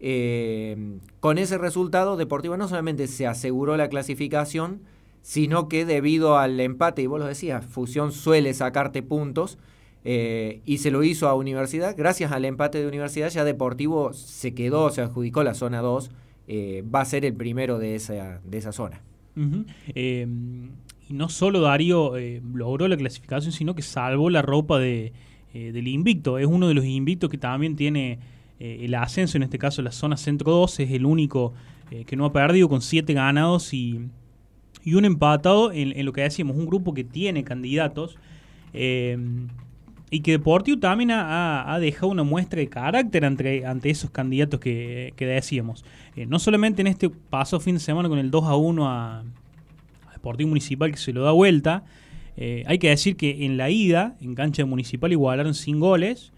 Eh, 0.00 0.98
con 1.20 1.38
ese 1.38 1.58
resultado, 1.58 2.16
Deportivo 2.16 2.56
no 2.56 2.66
solamente 2.66 3.06
se 3.06 3.28
aseguró 3.28 3.76
la 3.76 3.88
clasificación, 3.88 4.80
sino 5.22 5.68
que 5.68 5.84
debido 5.84 6.38
al 6.38 6.58
empate, 6.58 7.02
y 7.02 7.06
vos 7.06 7.20
lo 7.20 7.26
decías, 7.26 7.64
Fusión 7.64 8.10
suele 8.10 8.52
sacarte 8.52 9.04
puntos, 9.04 9.58
eh, 10.04 10.60
y 10.64 10.78
se 10.78 10.90
lo 10.90 11.04
hizo 11.04 11.28
a 11.28 11.34
Universidad. 11.34 11.94
Gracias 11.96 12.32
al 12.32 12.44
empate 12.44 12.78
de 12.78 12.88
Universidad, 12.88 13.30
ya 13.30 13.44
Deportivo 13.44 14.14
se 14.14 14.54
quedó, 14.54 14.90
se 14.90 15.02
adjudicó 15.02 15.44
la 15.44 15.54
zona 15.54 15.82
2, 15.82 16.10
eh, 16.48 16.84
va 16.92 17.02
a 17.02 17.04
ser 17.04 17.24
el 17.24 17.34
primero 17.34 17.78
de 17.78 17.94
esa, 17.94 18.40
de 18.42 18.58
esa 18.58 18.72
zona 18.72 19.00
no 21.12 21.28
solo 21.28 21.60
Darío 21.60 22.16
eh, 22.16 22.42
logró 22.54 22.88
la 22.88 22.96
clasificación, 22.96 23.52
sino 23.52 23.74
que 23.74 23.82
salvó 23.82 24.30
la 24.30 24.42
ropa 24.42 24.78
eh, 24.82 25.12
del 25.52 25.88
invicto. 25.88 26.38
Es 26.38 26.46
uno 26.46 26.68
de 26.68 26.74
los 26.74 26.84
invictos 26.84 27.30
que 27.30 27.38
también 27.38 27.76
tiene 27.76 28.18
eh, 28.58 28.78
el 28.82 28.94
ascenso, 28.94 29.36
en 29.36 29.44
este 29.44 29.58
caso 29.58 29.82
la 29.82 29.92
zona 29.92 30.16
centro 30.16 30.52
2, 30.52 30.80
es 30.80 30.90
el 30.90 31.04
único 31.06 31.52
que 32.06 32.16
no 32.16 32.24
ha 32.24 32.32
perdido 32.32 32.70
con 32.70 32.80
siete 32.80 33.12
ganados 33.12 33.74
y, 33.74 34.00
y 34.82 34.94
un 34.94 35.04
empatado 35.04 35.72
en, 35.72 36.06
lo 36.06 36.14
que 36.14 36.22
decíamos, 36.22 36.56
un 36.56 36.64
grupo 36.64 36.94
que 36.94 37.04
tiene 37.04 37.44
candidatos. 37.44 38.16
y 38.72 40.20
que 40.20 40.32
Deportivo 40.32 40.80
también 40.80 41.10
ha, 41.10 41.76
dejado 41.82 42.08
una 42.08 42.22
muestra 42.22 42.60
de 42.60 42.68
carácter 42.68 43.26
ante, 43.26 43.66
ante 43.66 43.90
esos 43.90 44.08
candidatos 44.08 44.58
que, 44.58 45.12
que 45.16 45.26
decíamos. 45.26 45.84
no 46.26 46.38
solamente 46.38 46.80
en 46.80 46.86
este 46.86 47.10
paso 47.10 47.60
fin 47.60 47.74
de 47.74 47.80
semana 47.80 48.08
con 48.08 48.18
el 48.18 48.30
2 48.30 48.44
a 48.44 48.56
1 48.56 48.88
a, 48.88 49.22
Sporting 50.22 50.46
Municipal 50.46 50.92
que 50.92 50.98
se 50.98 51.12
lo 51.12 51.24
da 51.24 51.32
vuelta. 51.32 51.84
Eh, 52.36 52.62
hay 52.66 52.78
que 52.78 52.88
decir 52.88 53.16
que 53.16 53.44
en 53.44 53.56
la 53.56 53.70
ida, 53.70 54.16
en 54.20 54.36
cancha 54.36 54.64
Municipal, 54.64 55.10
igualaron 55.10 55.54
sin 55.54 55.80
goles. 55.80 56.32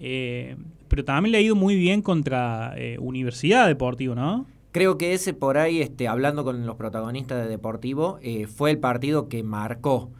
Eh, 0.00 0.56
pero 0.88 1.04
también 1.04 1.32
le 1.32 1.38
ha 1.38 1.40
ido 1.40 1.54
muy 1.54 1.76
bien 1.76 2.02
contra 2.02 2.74
eh, 2.76 2.98
Universidad 2.98 3.68
Deportivo, 3.68 4.16
¿no? 4.16 4.46
Creo 4.72 4.98
que 4.98 5.14
ese 5.14 5.32
por 5.32 5.58
ahí, 5.58 5.80
este, 5.80 6.08
hablando 6.08 6.42
con 6.44 6.66
los 6.66 6.76
protagonistas 6.76 7.42
de 7.42 7.48
Deportivo, 7.48 8.18
fue 8.54 8.70
el 8.70 8.78
partido 8.78 9.28
que 9.28 9.42
marcó 9.42 10.10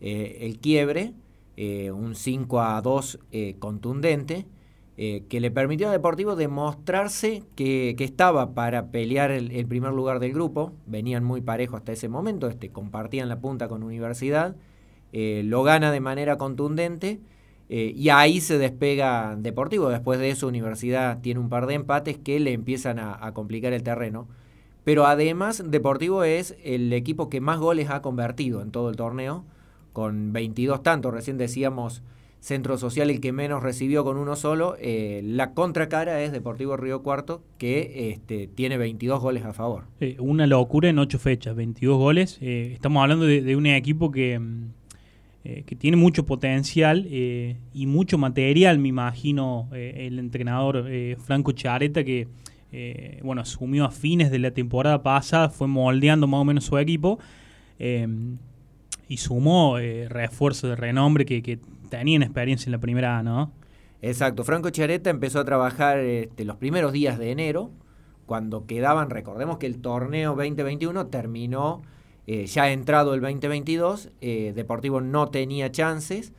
el 0.00 0.58
quiebre, 0.58 1.12
un 1.58 2.14
5 2.14 2.60
a 2.62 2.80
2 2.80 3.18
contundente. 3.58 4.46
Eh, 5.02 5.24
que 5.30 5.40
le 5.40 5.50
permitió 5.50 5.88
a 5.88 5.92
Deportivo 5.92 6.36
demostrarse 6.36 7.42
que, 7.56 7.96
estaba 8.00 8.52
para 8.52 8.88
pelear 8.88 9.30
el, 9.30 9.66
primer 9.66 9.94
lugar 9.94 10.20
del 10.20 10.34
grupo. 10.34 10.74
Venían 10.84 11.24
muy 11.24 11.40
parejos 11.40 11.78
hasta 11.78 11.92
ese 11.92 12.10
momento, 12.10 12.48
este, 12.48 12.68
compartían 12.68 13.30
la 13.30 13.40
punta 13.40 13.66
con 13.66 13.82
Universidad. 13.82 14.56
Eh, 15.14 15.40
lo 15.46 15.62
gana 15.62 15.90
de 15.90 16.00
manera 16.00 16.36
contundente 16.36 17.18
eh, 17.70 17.94
y 17.96 18.10
ahí 18.10 18.42
se 18.42 18.58
despega 18.58 19.36
Deportivo. 19.38 19.88
Después 19.88 20.20
de 20.20 20.28
eso, 20.28 20.46
Universidad 20.46 21.22
tiene 21.22 21.40
un 21.40 21.48
par 21.48 21.64
de 21.64 21.76
empates 21.76 22.18
que 22.18 22.38
le 22.38 22.52
empiezan 22.52 22.98
a 22.98 23.32
complicar 23.32 23.72
el 23.72 23.82
terreno. 23.82 24.28
Pero 24.84 25.06
además, 25.06 25.62
Deportivo 25.66 26.24
es 26.24 26.58
el 26.62 26.92
equipo 26.92 27.30
que 27.30 27.40
más 27.40 27.58
goles 27.58 27.88
ha 27.88 28.02
convertido 28.02 28.60
en 28.60 28.70
todo 28.70 28.90
el 28.90 28.96
torneo, 28.96 29.46
con 29.94 30.34
22 30.34 30.82
tantos. 30.82 31.14
Recién 31.14 31.38
decíamos 31.38 32.02
centro 32.40 32.78
social 32.78 33.10
el 33.10 33.20
que 33.20 33.32
menos 33.32 33.62
recibió 33.62 34.02
con 34.02 34.16
uno 34.16 34.34
solo. 34.34 34.76
Eh, 34.80 35.20
la 35.24 35.52
contracara 35.52 36.22
es 36.22 36.32
Deportivo 36.32 36.76
Río 36.76 37.02
Cuarto, 37.02 37.42
que 37.58 38.10
este, 38.10 38.48
tiene 38.48 38.78
22 38.78 39.20
goles 39.20 39.44
a 39.44 39.52
favor. 39.52 39.84
Eh, 40.00 40.16
una 40.18 40.46
locura 40.46 40.88
en 40.88 40.98
8 40.98 41.18
fechas, 41.18 41.54
22 41.54 41.98
goles. 41.98 42.38
Eh, 42.40 42.72
estamos 42.74 43.02
hablando 43.02 43.26
de, 43.26 43.56
un 43.56 43.66
equipo 43.66 44.10
que, 44.10 44.38
mm, 44.38 44.70
que 45.42 45.76
tiene 45.76 45.96
mucho 45.96 46.24
potencial 46.26 47.06
y 47.06 47.86
mucho 47.86 48.18
material, 48.18 48.78
me 48.78 48.88
imagino, 48.88 49.68
el 49.72 50.18
entrenador 50.18 50.86
Franco 51.18 51.52
Chareta, 51.52 52.04
que 52.04 52.28
bueno, 53.22 53.40
asumió 53.40 53.86
a 53.86 53.90
fines 53.90 54.30
de 54.30 54.38
la 54.38 54.50
temporada 54.50 55.02
pasada, 55.02 55.48
fue 55.48 55.66
moldeando 55.66 56.26
más 56.26 56.40
o 56.40 56.44
menos 56.44 56.64
su 56.64 56.76
equipo. 56.76 57.18
y 57.78 59.16
sumó 59.16 59.78
refuerzos 59.78 60.68
de 60.68 60.76
renombre 60.76 61.24
que, 61.24 61.42
que 61.42 61.58
tenían 61.90 62.22
experiencia 62.22 62.68
en 62.68 62.72
la 62.72 62.78
primera 62.78 63.18
A, 63.18 63.22
¿no? 63.22 63.52
Exacto. 64.00 64.44
Franco 64.44 64.70
Chareta 64.70 65.10
empezó 65.10 65.40
a 65.40 65.44
trabajar 65.44 65.98
este, 65.98 66.44
los 66.44 66.56
primeros 66.56 66.92
días 66.92 67.18
de 67.18 67.30
enero, 67.30 67.70
cuando 68.24 68.66
quedaban, 68.66 69.10
recordemos 69.10 69.58
que 69.58 69.66
el 69.66 69.80
torneo 69.80 70.30
2021 70.30 71.08
terminó 71.08 71.82
eh, 72.26 72.46
ya 72.46 72.70
entrado 72.70 73.12
el 73.12 73.20
2022, 73.20 74.10
eh, 74.20 74.52
Deportivo 74.54 75.00
no 75.00 75.28
tenía 75.28 75.70
chances, 75.70 76.32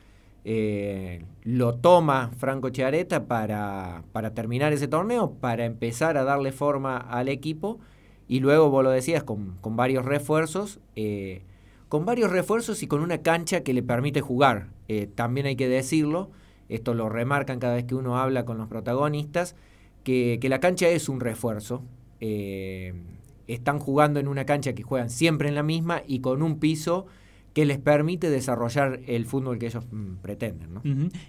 eh, 0.43 1.25
lo 1.43 1.75
toma 1.75 2.31
Franco 2.37 2.69
Chareta 2.69 3.27
para, 3.27 4.03
para 4.11 4.33
terminar 4.33 4.73
ese 4.73 4.87
torneo, 4.87 5.33
para 5.33 5.65
empezar 5.65 6.17
a 6.17 6.23
darle 6.23 6.51
forma 6.51 6.97
al 6.97 7.29
equipo 7.29 7.79
y 8.27 8.39
luego 8.39 8.69
vos 8.69 8.83
lo 8.83 8.89
decías 8.89 9.23
con, 9.23 9.57
con 9.59 9.75
varios 9.75 10.05
refuerzos, 10.05 10.79
eh, 10.95 11.43
con 11.89 12.05
varios 12.05 12.31
refuerzos 12.31 12.81
y 12.81 12.87
con 12.87 13.01
una 13.01 13.17
cancha 13.17 13.61
que 13.61 13.73
le 13.73 13.83
permite 13.83 14.21
jugar. 14.21 14.69
Eh, 14.93 15.07
también 15.07 15.45
hay 15.45 15.55
que 15.55 15.69
decirlo, 15.69 16.31
esto 16.67 16.93
lo 16.93 17.07
remarcan 17.07 17.59
cada 17.59 17.75
vez 17.75 17.85
que 17.85 17.95
uno 17.95 18.17
habla 18.17 18.43
con 18.43 18.57
los 18.57 18.67
protagonistas, 18.67 19.55
que, 20.03 20.37
que 20.41 20.49
la 20.49 20.59
cancha 20.59 20.89
es 20.89 21.07
un 21.07 21.21
refuerzo. 21.21 21.81
Eh, 22.19 22.93
están 23.47 23.79
jugando 23.79 24.19
en 24.19 24.27
una 24.27 24.45
cancha 24.45 24.73
que 24.73 24.83
juegan 24.83 25.09
siempre 25.09 25.47
en 25.47 25.55
la 25.55 25.63
misma 25.63 26.03
y 26.05 26.19
con 26.19 26.43
un 26.43 26.59
piso 26.59 27.05
que 27.53 27.63
les 27.63 27.77
permite 27.77 28.29
desarrollar 28.29 28.99
el 29.07 29.25
fútbol 29.25 29.59
que 29.59 29.67
ellos 29.67 29.85
mm, 29.89 30.15
pretenden. 30.21 30.69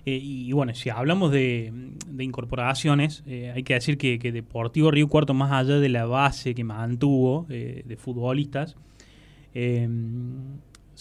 Eh, 0.07 0.19
y, 0.21 0.51
bueno, 0.51 0.75
si 0.75 0.91
hablamos 0.91 1.31
de, 1.31 1.73
incorporaciones, 2.19 3.23
hay 3.27 3.63
que 3.63 3.75
decir 3.75 3.97
que, 3.97 4.19
Deportivo 4.33 4.91
Río 4.91 5.07
Cuarto, 5.07 5.35
más 5.35 5.53
allá 5.53 5.79
de 5.79 5.89
la 5.89 6.07
base 6.07 6.57
que 6.57 6.65
mantuvo 6.65 7.47
de 7.49 7.97
futbolistas, 7.97 8.75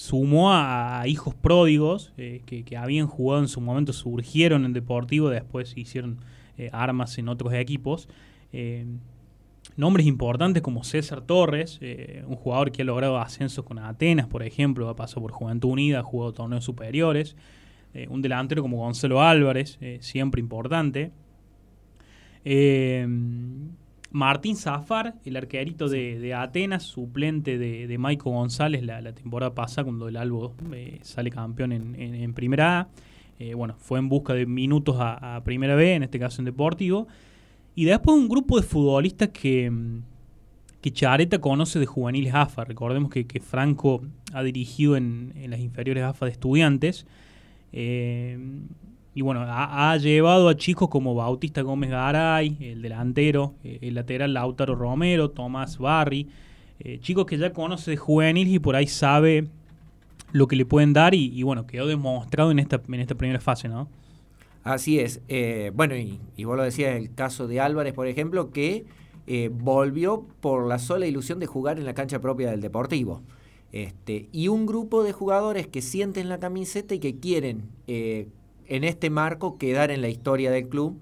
sumó 0.02 0.52
a, 0.52 1.04
hijos 1.06 1.36
pródigos 1.36 2.12
que, 2.16 2.64
que, 2.66 2.78
habían 2.78 3.08
jugado 3.08 3.42
en 3.42 3.48
su 3.48 3.62
momento, 3.62 3.94
surgieron 3.94 4.66
en 4.66 4.74
Deportivo, 4.74 5.30
después 5.30 5.74
hicieron 5.76 6.20
armas 6.72 7.18
en 7.18 7.30
otros 7.30 7.54
equipos 7.54 8.08
nombres 9.76 10.06
importantes 10.06 10.62
como 10.62 10.84
César 10.84 11.22
Torres, 11.22 11.80
eh, 11.82 12.24
un 12.28 12.36
jugador 12.36 12.72
que 12.72 12.82
ha 12.82 12.86
logrado 12.86 13.18
ascensos 13.20 13.66
con 13.66 13.80
Atenas, 13.80 14.28
por 14.28 14.44
ejemplo, 14.44 14.90
ha 14.90 14.96
pasado 14.96 15.22
por 15.22 15.32
Juventud 15.32 15.70
Unida, 15.70 16.00
ha 16.00 16.04
jugado 16.04 16.34
torneos 16.34 16.64
superiores, 16.64 17.36
eh, 17.94 18.08
un 18.10 18.22
delantero 18.22 18.62
como 18.62 18.78
Gonzalo 18.78 19.22
Álvarez, 19.22 19.78
eh, 19.82 19.98
siempre 20.02 20.40
importante. 20.40 21.12
Martín 24.12 24.56
Zafar, 24.56 25.16
el 25.26 25.38
arquerito 25.38 25.88
de, 25.88 26.34
Atenas, 26.34 26.84
suplente 26.84 27.58
de, 27.58 27.88
de 27.88 27.98
Maico 27.98 28.30
González 28.30 28.84
la, 28.84 29.14
temporada 29.14 29.56
pasada 29.56 29.86
cuando 29.86 30.08
el 30.08 30.18
Albo 30.18 30.54
sale 31.02 31.30
campeón 31.30 31.72
en, 31.72 32.34
Primera 32.34 32.80
A. 32.80 32.88
bueno, 33.56 33.76
fue 33.78 34.00
en 34.00 34.10
busca 34.10 34.34
de 34.34 34.46
minutos 34.46 34.98
a, 35.00 35.38
a 35.38 35.44
Primera 35.44 35.76
B, 35.76 35.96
en 35.96 36.04
este 36.04 36.20
caso 36.20 36.42
en 36.42 36.46
Deportivo. 36.46 37.08
Y 37.76 37.86
después 37.86 38.18
un 38.18 38.28
grupo 38.28 38.60
de 38.60 38.64
futbolistas 38.64 39.30
que, 39.30 39.72
que 40.82 40.92
Chareta 40.92 41.40
conoce 41.40 41.80
de 41.80 41.86
juveniles 41.86 42.34
AFA. 42.34 42.66
Recordemos 42.66 43.12
que, 43.12 43.40
Franco 43.40 44.02
ha 44.34 44.44
dirigido 44.44 44.98
en, 44.98 45.34
las 45.48 45.60
inferiores 45.60 46.04
AFA 46.04 46.26
de 46.26 46.32
estudiantes. 46.32 47.06
Eh, 47.72 48.38
y 49.14 49.22
bueno, 49.22 49.44
ha, 49.46 49.96
llevado 49.98 50.48
a 50.48 50.56
chicos 50.56 50.88
como 50.88 51.14
Bautista 51.14 51.62
Gómez 51.62 51.90
Garay, 51.90 52.58
el 52.62 52.82
delantero, 52.82 53.56
eh, 53.64 53.80
el 53.82 53.96
lateral 53.96 54.34
Lautaro 54.34 54.74
Romero, 54.74 55.30
Tomás 55.32 55.78
Barry, 55.78 56.30
eh, 56.80 56.98
chicos 57.02 57.26
que 57.26 57.38
ya 57.38 57.52
conoce 57.52 57.92
de 57.92 57.98
juveniles 57.98 58.54
y 58.54 58.60
por 58.60 58.76
ahí 58.76 58.88
sabe 58.88 59.48
lo 60.32 60.48
que 60.48 60.56
le 60.56 60.66
pueden 60.66 60.94
dar 60.94 61.14
y, 61.14 61.26
y 61.38 61.44
bueno, 61.44 61.68
quedó 61.68 61.88
demostrado 61.88 62.52
en 62.52 62.60
esta, 62.60 62.82
en 62.88 63.00
esta 63.02 63.16
primera 63.16 63.42
fase, 63.42 63.68
¿no? 63.68 63.90
Así 64.64 65.00
es. 65.00 65.20
Eh, 65.28 65.72
bueno, 65.76 65.96
y, 65.96 66.44
vos 66.46 66.56
lo 66.56 66.64
decías, 66.64 66.96
el 66.96 67.14
caso 67.14 67.48
de 67.48 67.60
Álvarez, 67.60 67.94
por 67.94 68.08
ejemplo, 68.08 68.52
que 68.52 68.86
volvió 69.52 70.26
por 70.42 70.68
la 70.68 70.78
sola 70.78 71.06
ilusión 71.06 71.40
de 71.40 71.46
jugar 71.46 71.80
en 71.80 71.86
la 71.86 71.94
cancha 71.94 72.20
propia 72.20 72.52
del 72.52 72.60
Deportivo. 72.60 73.22
Este, 73.72 74.28
y 74.34 74.50
un 74.50 74.66
grupo 74.66 75.04
de 75.04 75.14
jugadores 75.14 75.68
que 75.68 75.82
sienten 75.82 76.28
la 76.28 76.38
camiseta 76.40 76.96
y 76.96 77.00
que 77.00 77.18
quieren 77.18 77.70
en 78.76 78.84
este 78.84 79.10
marco 79.10 79.58
quedar 79.58 79.92
en 79.92 80.02
la 80.02 80.10
historia 80.10 80.52
del 80.52 80.68
club. 80.70 81.00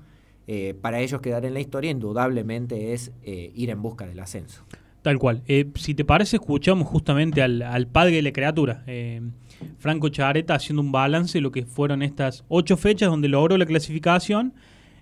para 0.81 0.99
ellos 0.99 1.21
quedar 1.21 1.45
en 1.45 1.53
la 1.53 1.59
historia 1.59 1.91
indudablemente 1.91 2.93
es 2.93 3.11
ir 3.23 3.69
en 3.69 3.81
busca 3.81 4.07
del 4.07 4.19
ascenso. 4.19 4.63
Tal 5.01 5.17
cual. 5.19 5.43
si 5.75 5.93
te 5.93 6.03
parece, 6.03 6.37
escuchamos 6.37 6.87
justamente 6.87 7.41
al, 7.41 7.61
al 7.61 7.87
padre 7.87 8.15
de 8.15 8.21
la 8.23 8.31
criatura. 8.31 8.83
Franco 9.77 10.09
Chareta 10.09 10.55
haciendo 10.55 10.81
un 10.81 10.91
balance 10.91 11.37
de 11.37 11.41
lo 11.41 11.51
que 11.51 11.65
fueron 11.65 12.01
estas 12.01 12.43
ocho 12.47 12.77
fechas 12.77 13.09
donde 13.09 13.27
logró 13.27 13.57
la 13.57 13.65
clasificación. 13.65 14.53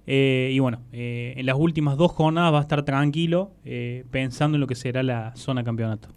Eh, 0.06 0.52
y 0.54 0.60
bueno, 0.60 0.80
eh, 0.94 1.34
en 1.36 1.46
las 1.46 1.58
últimas 1.58 1.98
dos 1.98 2.12
jornadas 2.14 2.54
va 2.54 2.60
a 2.60 2.62
estar 2.62 2.84
tranquilo 2.84 3.52
eh, 3.66 4.06
pensando 4.10 4.56
en 4.56 4.62
lo 4.62 4.68
que 4.68 4.76
será 4.76 5.04
la 5.04 5.36
zona 5.36 5.64
campeonato. 5.64 6.10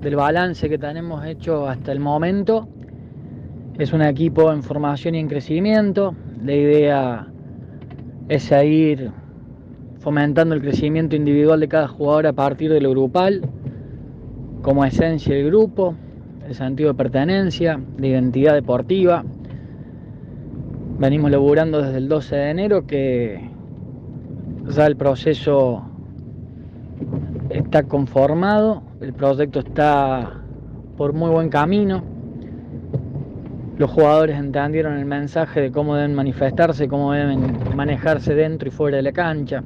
Del 0.00 0.16
balance 0.16 0.68
que 0.68 0.78
tenemos 0.78 1.24
hecho 1.26 1.68
hasta 1.68 1.92
el 1.92 2.00
momento, 2.00 2.68
es 3.78 3.92
un 3.92 4.02
equipo 4.02 4.52
en 4.52 4.62
formación 4.62 5.14
y 5.14 5.18
en 5.18 5.28
crecimiento. 5.28 6.14
La 6.44 6.54
idea 6.54 7.28
es 8.28 8.44
seguir 8.44 9.10
fomentando 9.98 10.54
el 10.54 10.60
crecimiento 10.60 11.16
individual 11.16 11.60
de 11.60 11.68
cada 11.68 11.88
jugador 11.88 12.26
a 12.26 12.32
partir 12.32 12.72
de 12.72 12.80
lo 12.80 12.90
grupal, 12.90 13.42
como 14.62 14.84
esencia 14.84 15.34
del 15.34 15.46
grupo, 15.46 15.94
el 16.46 16.54
sentido 16.54 16.90
de 16.90 16.94
pertenencia, 16.94 17.80
de 17.96 18.08
identidad 18.08 18.54
deportiva. 18.54 19.24
Venimos 20.98 21.30
laburando 21.30 21.80
desde 21.82 21.98
el 21.98 22.08
12 22.08 22.36
de 22.36 22.50
enero 22.50 22.86
que 22.86 23.48
ya 24.68 24.86
el 24.86 24.96
proceso 24.96 25.82
está 27.50 27.84
conformado, 27.84 28.82
el 29.00 29.12
proyecto 29.12 29.60
está 29.60 30.40
por 30.96 31.12
muy 31.12 31.30
buen 31.30 31.48
camino. 31.48 32.11
Los 33.82 33.90
jugadores 33.90 34.38
entendieron 34.38 34.96
el 34.96 35.06
mensaje 35.06 35.60
de 35.60 35.72
cómo 35.72 35.96
deben 35.96 36.14
manifestarse, 36.14 36.86
cómo 36.86 37.14
deben 37.14 37.58
manejarse 37.74 38.32
dentro 38.32 38.68
y 38.68 38.70
fuera 38.70 38.98
de 38.98 39.02
la 39.02 39.10
cancha. 39.10 39.64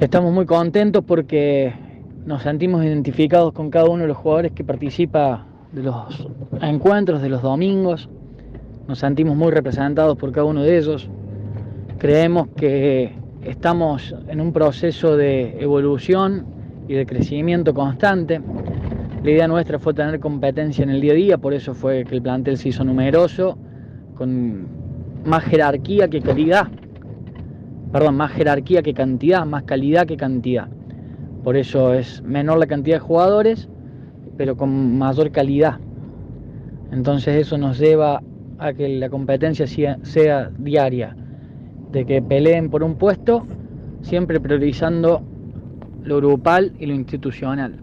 Estamos 0.00 0.32
muy 0.32 0.44
contentos 0.44 1.04
porque 1.04 1.72
nos 2.26 2.42
sentimos 2.42 2.84
identificados 2.84 3.52
con 3.52 3.70
cada 3.70 3.84
uno 3.84 4.02
de 4.02 4.08
los 4.08 4.16
jugadores 4.16 4.50
que 4.50 4.64
participa 4.64 5.46
de 5.70 5.84
los 5.84 6.28
encuentros 6.60 7.22
de 7.22 7.28
los 7.28 7.40
domingos, 7.40 8.08
nos 8.88 8.98
sentimos 8.98 9.36
muy 9.36 9.52
representados 9.52 10.18
por 10.18 10.32
cada 10.32 10.46
uno 10.46 10.64
de 10.64 10.78
ellos, 10.78 11.08
creemos 11.98 12.48
que 12.56 13.12
estamos 13.44 14.12
en 14.26 14.40
un 14.40 14.52
proceso 14.52 15.16
de 15.16 15.56
evolución 15.62 16.46
y 16.88 16.94
de 16.94 17.06
crecimiento 17.06 17.72
constante. 17.72 18.40
La 19.22 19.30
idea 19.30 19.46
nuestra 19.46 19.78
fue 19.78 19.94
tener 19.94 20.18
competencia 20.18 20.82
en 20.82 20.90
el 20.90 21.00
día 21.00 21.12
a 21.12 21.14
día, 21.14 21.38
por 21.38 21.54
eso 21.54 21.74
fue 21.74 22.04
que 22.04 22.16
el 22.16 22.22
plantel 22.22 22.58
se 22.58 22.70
hizo 22.70 22.82
numeroso, 22.82 23.56
con 24.16 24.66
más 25.24 25.44
jerarquía 25.44 26.08
que 26.08 26.20
calidad, 26.20 26.66
perdón, 27.92 28.16
más 28.16 28.32
jerarquía 28.32 28.82
que 28.82 28.92
cantidad, 28.92 29.46
más 29.46 29.62
calidad 29.62 30.06
que 30.06 30.16
cantidad. 30.16 30.66
Por 31.44 31.56
eso 31.56 31.94
es 31.94 32.20
menor 32.22 32.58
la 32.58 32.66
cantidad 32.66 32.96
de 32.96 33.00
jugadores, 33.00 33.68
pero 34.36 34.56
con 34.56 34.98
mayor 34.98 35.30
calidad. 35.30 35.78
Entonces 36.90 37.36
eso 37.36 37.56
nos 37.58 37.78
lleva 37.78 38.20
a 38.58 38.72
que 38.72 38.88
la 38.88 39.08
competencia 39.08 39.68
sea, 39.68 40.50
diaria, 40.58 41.14
de 41.92 42.04
que 42.04 42.22
peleen 42.22 42.70
por 42.70 42.82
un 42.82 42.96
puesto, 42.96 43.46
siempre 44.00 44.40
priorizando 44.40 45.22
lo 46.02 46.16
grupal 46.16 46.72
y 46.80 46.86
lo 46.86 46.94
institucional. 46.94 47.78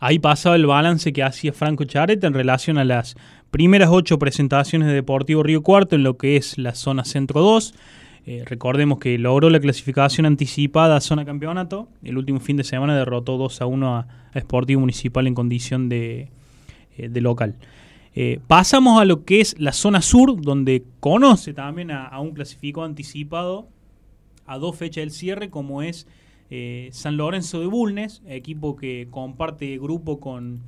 Ahí 0.00 0.18
pasaba 0.18 0.54
el 0.54 0.66
balance 0.66 1.12
que 1.12 1.22
hacía 1.22 1.52
Franco 1.52 1.84
Charet 1.84 2.22
en 2.22 2.34
relación 2.34 2.78
a 2.78 2.84
las 2.84 3.16
primeras 3.50 3.88
ocho 3.90 4.18
presentaciones 4.18 4.88
de 4.88 4.94
Deportivo 4.94 5.42
Río 5.42 5.62
Cuarto 5.62 5.96
en 5.96 6.04
lo 6.04 6.16
que 6.16 6.36
es 6.36 6.56
la 6.56 6.74
zona 6.74 7.04
Centro 7.04 7.40
2. 7.40 7.74
Eh, 8.26 8.44
recordemos 8.44 8.98
que 8.98 9.16
logró 9.18 9.48
la 9.50 9.58
clasificación 9.58 10.26
anticipada 10.26 10.96
a 10.96 11.00
zona 11.00 11.24
campeonato. 11.24 11.88
El 12.04 12.18
último 12.18 12.40
fin 12.40 12.56
de 12.58 12.64
semana 12.64 12.96
derrotó 12.96 13.38
2 13.38 13.62
a 13.62 13.66
1 13.66 13.96
a, 13.96 14.06
Sportivo 14.38 14.80
Municipal 14.80 15.26
en 15.26 15.34
condición 15.34 15.88
de, 15.88 16.28
eh, 16.96 17.08
local. 17.20 17.56
Eh, 18.14 18.38
pasamos 18.46 19.00
a 19.00 19.04
lo 19.04 19.24
que 19.24 19.40
es 19.40 19.58
la 19.58 19.72
zona 19.72 20.02
sur, 20.02 20.40
donde 20.40 20.84
conoce 21.00 21.54
también 21.54 21.90
a, 21.90 22.20
un 22.20 22.32
clasificado 22.32 22.84
anticipado 22.84 23.66
a 24.46 24.58
dos 24.58 24.76
fechas 24.76 25.02
del 25.02 25.10
cierre, 25.10 25.50
como 25.50 25.82
es 25.82 26.06
San 26.92 27.16
Lorenzo 27.16 27.60
de 27.60 27.66
Bulnes, 27.66 28.22
equipo 28.26 28.76
que 28.76 29.08
comparte 29.10 29.76
grupo 29.78 30.18
con 30.18 30.62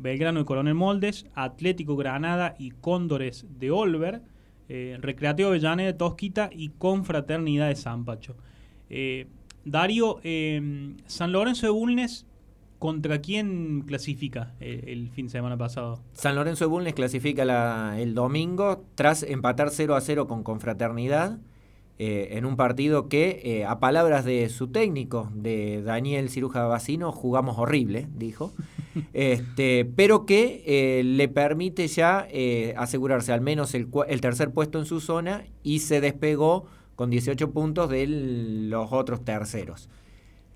Belgrano 0.00 0.40
de 0.40 0.44
Coronel 0.44 0.74
Moldes, 0.74 1.26
Atlético 1.34 1.96
Granada 1.96 2.54
y 2.58 2.72
Cóndores 2.72 3.46
de 3.58 3.70
Olver. 3.70 4.22
Eh, 4.68 4.98
Recreativo 5.00 5.48
Avellaneda 5.48 5.86
de 5.86 5.94
Tosquita 5.94 6.50
y 6.52 6.70
Confraternidad 6.70 7.68
de 7.68 7.76
San 7.76 8.04
Pacho. 8.04 8.36
Eh, 8.90 9.26
Dario, 9.64 10.20
eh, 10.24 10.94
San 11.06 11.32
Lorenzo 11.32 11.66
de 11.66 11.72
Bulnes, 11.72 12.26
¿contra 12.78 13.20
quién 13.20 13.82
clasifica 13.86 14.54
el, 14.60 15.08
fin 15.10 15.26
de 15.26 15.32
semana 15.32 15.56
pasado? 15.56 16.00
San 16.12 16.34
Lorenzo 16.34 16.66
de 16.66 16.68
Bulnes 16.68 16.94
clasifica 16.94 17.98
el 17.98 18.14
domingo 18.14 18.84
tras 18.94 19.22
empatar 19.22 19.70
0 19.70 19.94
a 19.94 20.00
0 20.02 20.26
con 20.26 20.42
Confraternidad. 20.42 21.38
En 22.00 22.44
un 22.44 22.56
partido 22.56 23.08
que, 23.08 23.64
a 23.66 23.80
palabras 23.80 24.24
de 24.24 24.48
su 24.48 24.68
técnico, 24.68 25.30
de 25.34 25.82
Daniel 25.82 26.30
Ciruja 26.30 26.66
Bacino, 26.66 27.10
jugamos 27.10 27.58
horrible, 27.58 28.06
dijo. 28.14 28.52
este, 29.12 29.84
pero 29.84 30.26
que 30.26 30.62
eh, 30.66 31.02
le 31.04 31.28
permite 31.28 31.86
ya 31.88 32.26
eh, 32.30 32.74
asegurarse 32.76 33.32
al 33.32 33.40
menos 33.40 33.74
el, 33.74 33.88
tercer 34.20 34.50
puesto 34.50 34.78
en 34.78 34.84
su 34.84 35.00
zona 35.00 35.44
y 35.62 35.80
se 35.80 36.00
despegó 36.00 36.66
con 36.96 37.10
18 37.10 37.52
puntos 37.52 37.90
de 37.90 38.06
los 38.06 38.92
otros 38.92 39.24
terceros. 39.24 39.88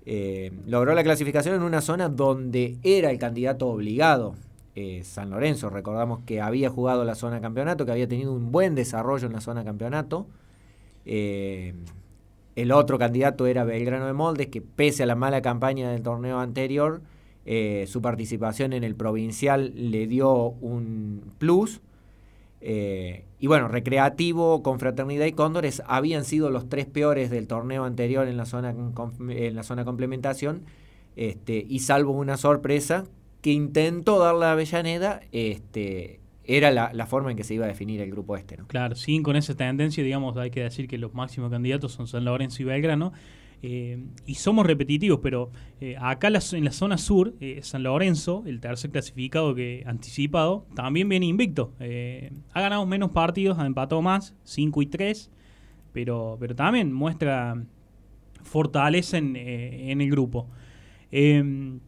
Eh, 0.05 0.51
logró 0.67 0.93
la 0.93 1.03
clasificación 1.03 1.55
en 1.55 1.61
una 1.61 1.81
zona 1.81 2.09
donde 2.09 2.77
era 2.83 3.11
el 3.11 3.17
candidato 3.17 3.67
obligado. 3.67 4.35
Eh, 4.75 5.01
San 5.03 5.29
Lorenzo, 5.29 5.69
recordamos 5.69 6.19
que 6.25 6.41
había 6.41 6.69
jugado 6.69 7.05
la 7.05 7.15
zona 7.15 7.39
campeonato, 7.39 7.85
que 7.85 7.91
había 7.91 8.07
tenido 8.07 8.33
un 8.33 8.51
buen 8.51 8.75
desarrollo 8.75 9.27
en 9.27 9.33
la 9.33 9.41
zona 9.41 9.63
campeonato. 9.63 10.27
Eh, 11.05 11.73
el 12.55 12.71
otro 12.71 12.97
candidato 12.97 13.47
era 13.47 13.63
Belgrano 13.63 14.05
de 14.05 14.13
Moldes, 14.13 14.47
que 14.47 14.61
pese 14.61 15.03
a 15.03 15.05
la 15.05 15.15
mala 15.15 15.41
campaña 15.41 15.89
del 15.91 16.03
torneo 16.03 16.39
anterior, 16.39 17.01
su 17.87 18.01
participación 18.01 18.71
en 18.73 18.83
el 18.83 18.95
provincial 18.95 19.73
le 19.75 20.07
dio 20.07 20.31
un 20.31 21.33
plus. 21.39 21.81
Eh, 22.65 23.25
y 23.39 23.47
bueno, 23.47 23.67
Recreativo, 23.67 24.63
Confraternidad 24.63 25.25
y 25.25 25.33
Cóndores 25.33 25.83
habían 25.85 26.23
sido 26.23 26.49
los 26.49 26.69
tres 26.69 26.85
peores 26.85 27.29
del 27.29 27.45
torneo 27.45 27.83
anterior 27.83 28.25
en 28.29 28.37
la 28.37 28.45
zona, 28.45 28.73
en 28.73 29.55
la 29.55 29.63
zona 29.63 29.83
complementación. 29.83 30.63
Este, 31.17 31.65
y 31.67 31.79
salvo 31.79 32.13
una 32.13 32.37
sorpresa 32.37 33.03
que 33.41 33.51
intentó 33.51 34.17
dar 34.19 34.35
la 34.35 34.53
Avellaneda, 34.53 35.19
este, 35.33 36.21
era 36.45 36.71
la, 36.71 37.05
forma 37.05 37.31
en 37.31 37.37
que 37.37 37.43
se 37.43 37.53
iba 37.53 37.65
a 37.65 37.67
definir 37.67 38.01
el 38.01 38.11
grupo 38.11 38.35
este. 38.35 38.57
¿no? 38.57 38.67
Claro, 38.67 38.95
sí, 38.95 39.21
con 39.21 39.35
esa 39.35 39.55
tendencia, 39.55 40.03
digamos, 40.03 40.35
hay 40.37 40.51
que 40.51 40.61
decir 40.61 40.87
que 40.87 40.97
los 40.97 41.13
máximos 41.13 41.49
candidatos 41.51 41.93
son 41.93 42.07
San 42.07 42.25
Lorenzo 42.25 42.61
y 42.61 42.65
Belgrano. 42.65 43.13
Eh, 43.65 43.97
y 44.25 44.35
somos 44.35 44.65
repetitivos, 44.65 45.21
pero 45.23 45.49
eh, 45.79 45.95
acá 45.97 46.27
en 46.27 46.65
la 46.65 46.71
zona 46.73 46.97
sur, 46.97 47.33
eh, 47.39 47.61
San 47.63 47.83
Lorenzo, 47.83 48.43
el 48.45 48.59
tercer 48.59 48.91
clasificado 48.91 49.55
que 49.55 49.83
anticipado, 49.85 50.65
también 50.75 51.07
viene 51.07 51.27
invicto. 51.27 51.73
ha 51.79 52.61
ganado 52.61 52.85
menos 52.85 53.11
partidos, 53.11 53.57
ha 53.57 53.65
empatado 53.65 54.01
más, 54.01 54.35
5 54.43 54.81
y 54.81 54.87
3, 54.87 55.31
pero, 55.93 56.35
pero 56.41 56.55
también 56.55 56.91
muestra 56.91 57.55
fortaleza 58.41 59.17
en, 59.17 59.37
el 59.37 60.11
grupo. 60.11 60.49
Em, 61.09 61.79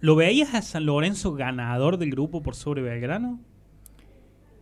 ¿Lo 0.00 0.16
veías 0.16 0.54
a 0.54 0.62
San 0.62 0.84
Lorenzo 0.84 1.32
ganador 1.34 1.98
del 1.98 2.10
grupo 2.10 2.42
por 2.42 2.56
sobre 2.56 2.82
Belgrano? 2.82 3.38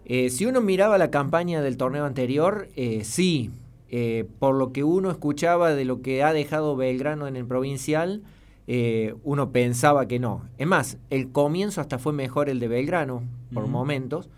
Si 0.06 0.46
uno 0.46 0.60
miraba 0.60 0.98
la 0.98 1.10
campaña 1.10 1.62
del 1.62 1.76
torneo 1.76 2.04
anterior, 2.04 2.68
sí, 3.02 3.50
eh, 3.88 4.24
por 4.40 4.56
lo 4.56 4.72
que 4.72 4.82
uno 4.82 5.10
escuchaba 5.10 5.74
de 5.74 5.84
lo 5.84 6.02
que 6.02 6.24
ha 6.24 6.32
dejado 6.32 6.76
Belgrano 6.76 7.28
en 7.28 7.36
el 7.36 7.46
provincial, 7.46 8.22
eh, 8.66 9.14
uno 9.22 9.52
pensaba 9.52 10.08
que 10.08 10.18
no. 10.18 10.42
Es 10.58 10.66
más, 10.66 10.98
el 11.10 11.30
comienzo 11.30 11.80
hasta 11.80 11.98
fue 11.98 12.12
mejor 12.12 12.48
el 12.48 12.58
de 12.58 12.68
Belgrano, 12.68 13.22
por 13.54 13.68
momentos. 13.68 14.28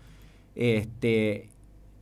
Este, 0.55 1.49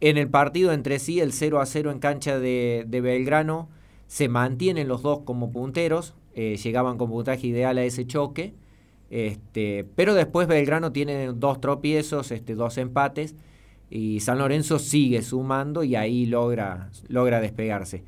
en 0.02 0.18
el 0.18 0.30
partido 0.30 0.74
entre 0.74 1.00
sí, 1.00 1.22
el 1.22 1.32
0 1.32 1.62
a 1.62 1.66
0 1.66 1.92
en 1.92 2.00
cancha 2.00 2.38
de, 2.38 2.86
Belgrano, 2.90 3.70
se 4.08 4.28
mantienen 4.28 4.88
los 4.88 5.02
dos 5.02 5.20
como 5.20 5.52
punteros, 5.52 6.16
eh, 6.36 6.58
llegaban 6.58 6.98
con 6.98 7.10
puntaje 7.10 7.48
ideal 7.48 7.78
a 7.78 7.84
ese 7.84 8.06
choque. 8.06 8.54
Este, 9.10 9.86
pero 9.96 10.14
después 10.16 10.50
Belgrano 10.50 10.92
tiene 10.92 11.28
dos 11.28 11.62
tropiezos, 11.62 12.32
este, 12.32 12.56
dos 12.56 12.78
empates 12.78 13.36
y 13.90 14.20
San 14.20 14.38
Lorenzo 14.38 14.80
sigue 14.80 15.22
sumando 15.22 15.84
y 15.84 15.96
ahí 15.96 16.26
logra, 16.26 16.90
logra 17.08 17.40
despegarse. 17.40 18.04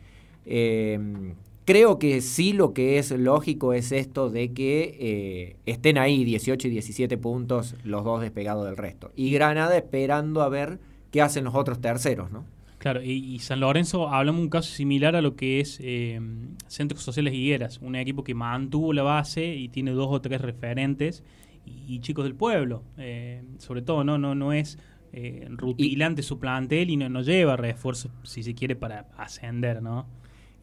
Em, 0.46 1.36
creo 1.66 2.00
que 2.00 2.22
sí 2.22 2.54
lo 2.54 2.74
que 2.74 2.98
es 2.98 3.12
lógico 3.12 3.74
es 3.74 3.92
esto 3.92 4.30
de 4.30 4.54
que 4.54 4.98
eh, 5.00 5.56
estén 5.66 5.98
ahí 5.98 6.24
18 6.24 6.68
y 6.68 6.72
17 6.72 7.18
puntos 7.18 7.76
los 7.84 8.04
dos 8.04 8.22
despegados 8.22 8.66
del 8.66 8.78
resto. 8.78 9.12
Y 9.16 9.32
Granada 9.32 9.78
esperando 9.78 10.42
a 10.42 10.50
ver 10.50 10.80
qué 11.12 11.22
hacen 11.22 11.44
los 11.44 11.56
otros 11.56 11.80
terceros, 11.80 12.32
¿no? 12.32 12.46
Claro, 12.80 13.04
y, 13.04 13.38
San 13.40 13.60
Lorenzo 13.60 14.08
hablamos 14.08 14.42
un 14.42 14.50
caso 14.50 14.72
similar 14.74 15.14
a 15.18 15.22
lo 15.22 15.36
que 15.36 15.60
es 15.60 15.80
em, 15.84 16.56
Centros 16.68 17.04
Sociales 17.04 17.34
Higueras, 17.34 17.80
un 17.82 17.96
equipo 17.96 18.24
que 18.24 18.34
mantuvo 18.34 18.94
la 18.94 19.04
base 19.04 19.54
y 19.54 19.68
tiene 19.68 19.92
dos 19.92 20.08
o 20.10 20.22
tres 20.22 20.40
referentes 20.40 21.26
y, 21.66 22.00
chicos 22.00 22.24
del 22.24 22.36
pueblo, 22.36 22.84
eh, 22.98 23.44
sobre 23.58 23.82
todo, 23.82 24.06
¿no? 24.06 24.18
No, 24.18 24.34
no 24.34 24.54
es 24.54 24.80
eh, 25.14 25.48
rutilante 25.50 26.22
su 26.24 26.40
plantel 26.40 26.90
y 26.90 26.98
no, 26.98 27.10
no, 27.10 27.22
lleva 27.22 27.58
refuerzos, 27.58 28.12
si 28.24 28.44
se 28.44 28.54
quiere, 28.54 28.76
para 28.76 29.08
ascender, 29.18 29.82
¿no? 29.82 30.06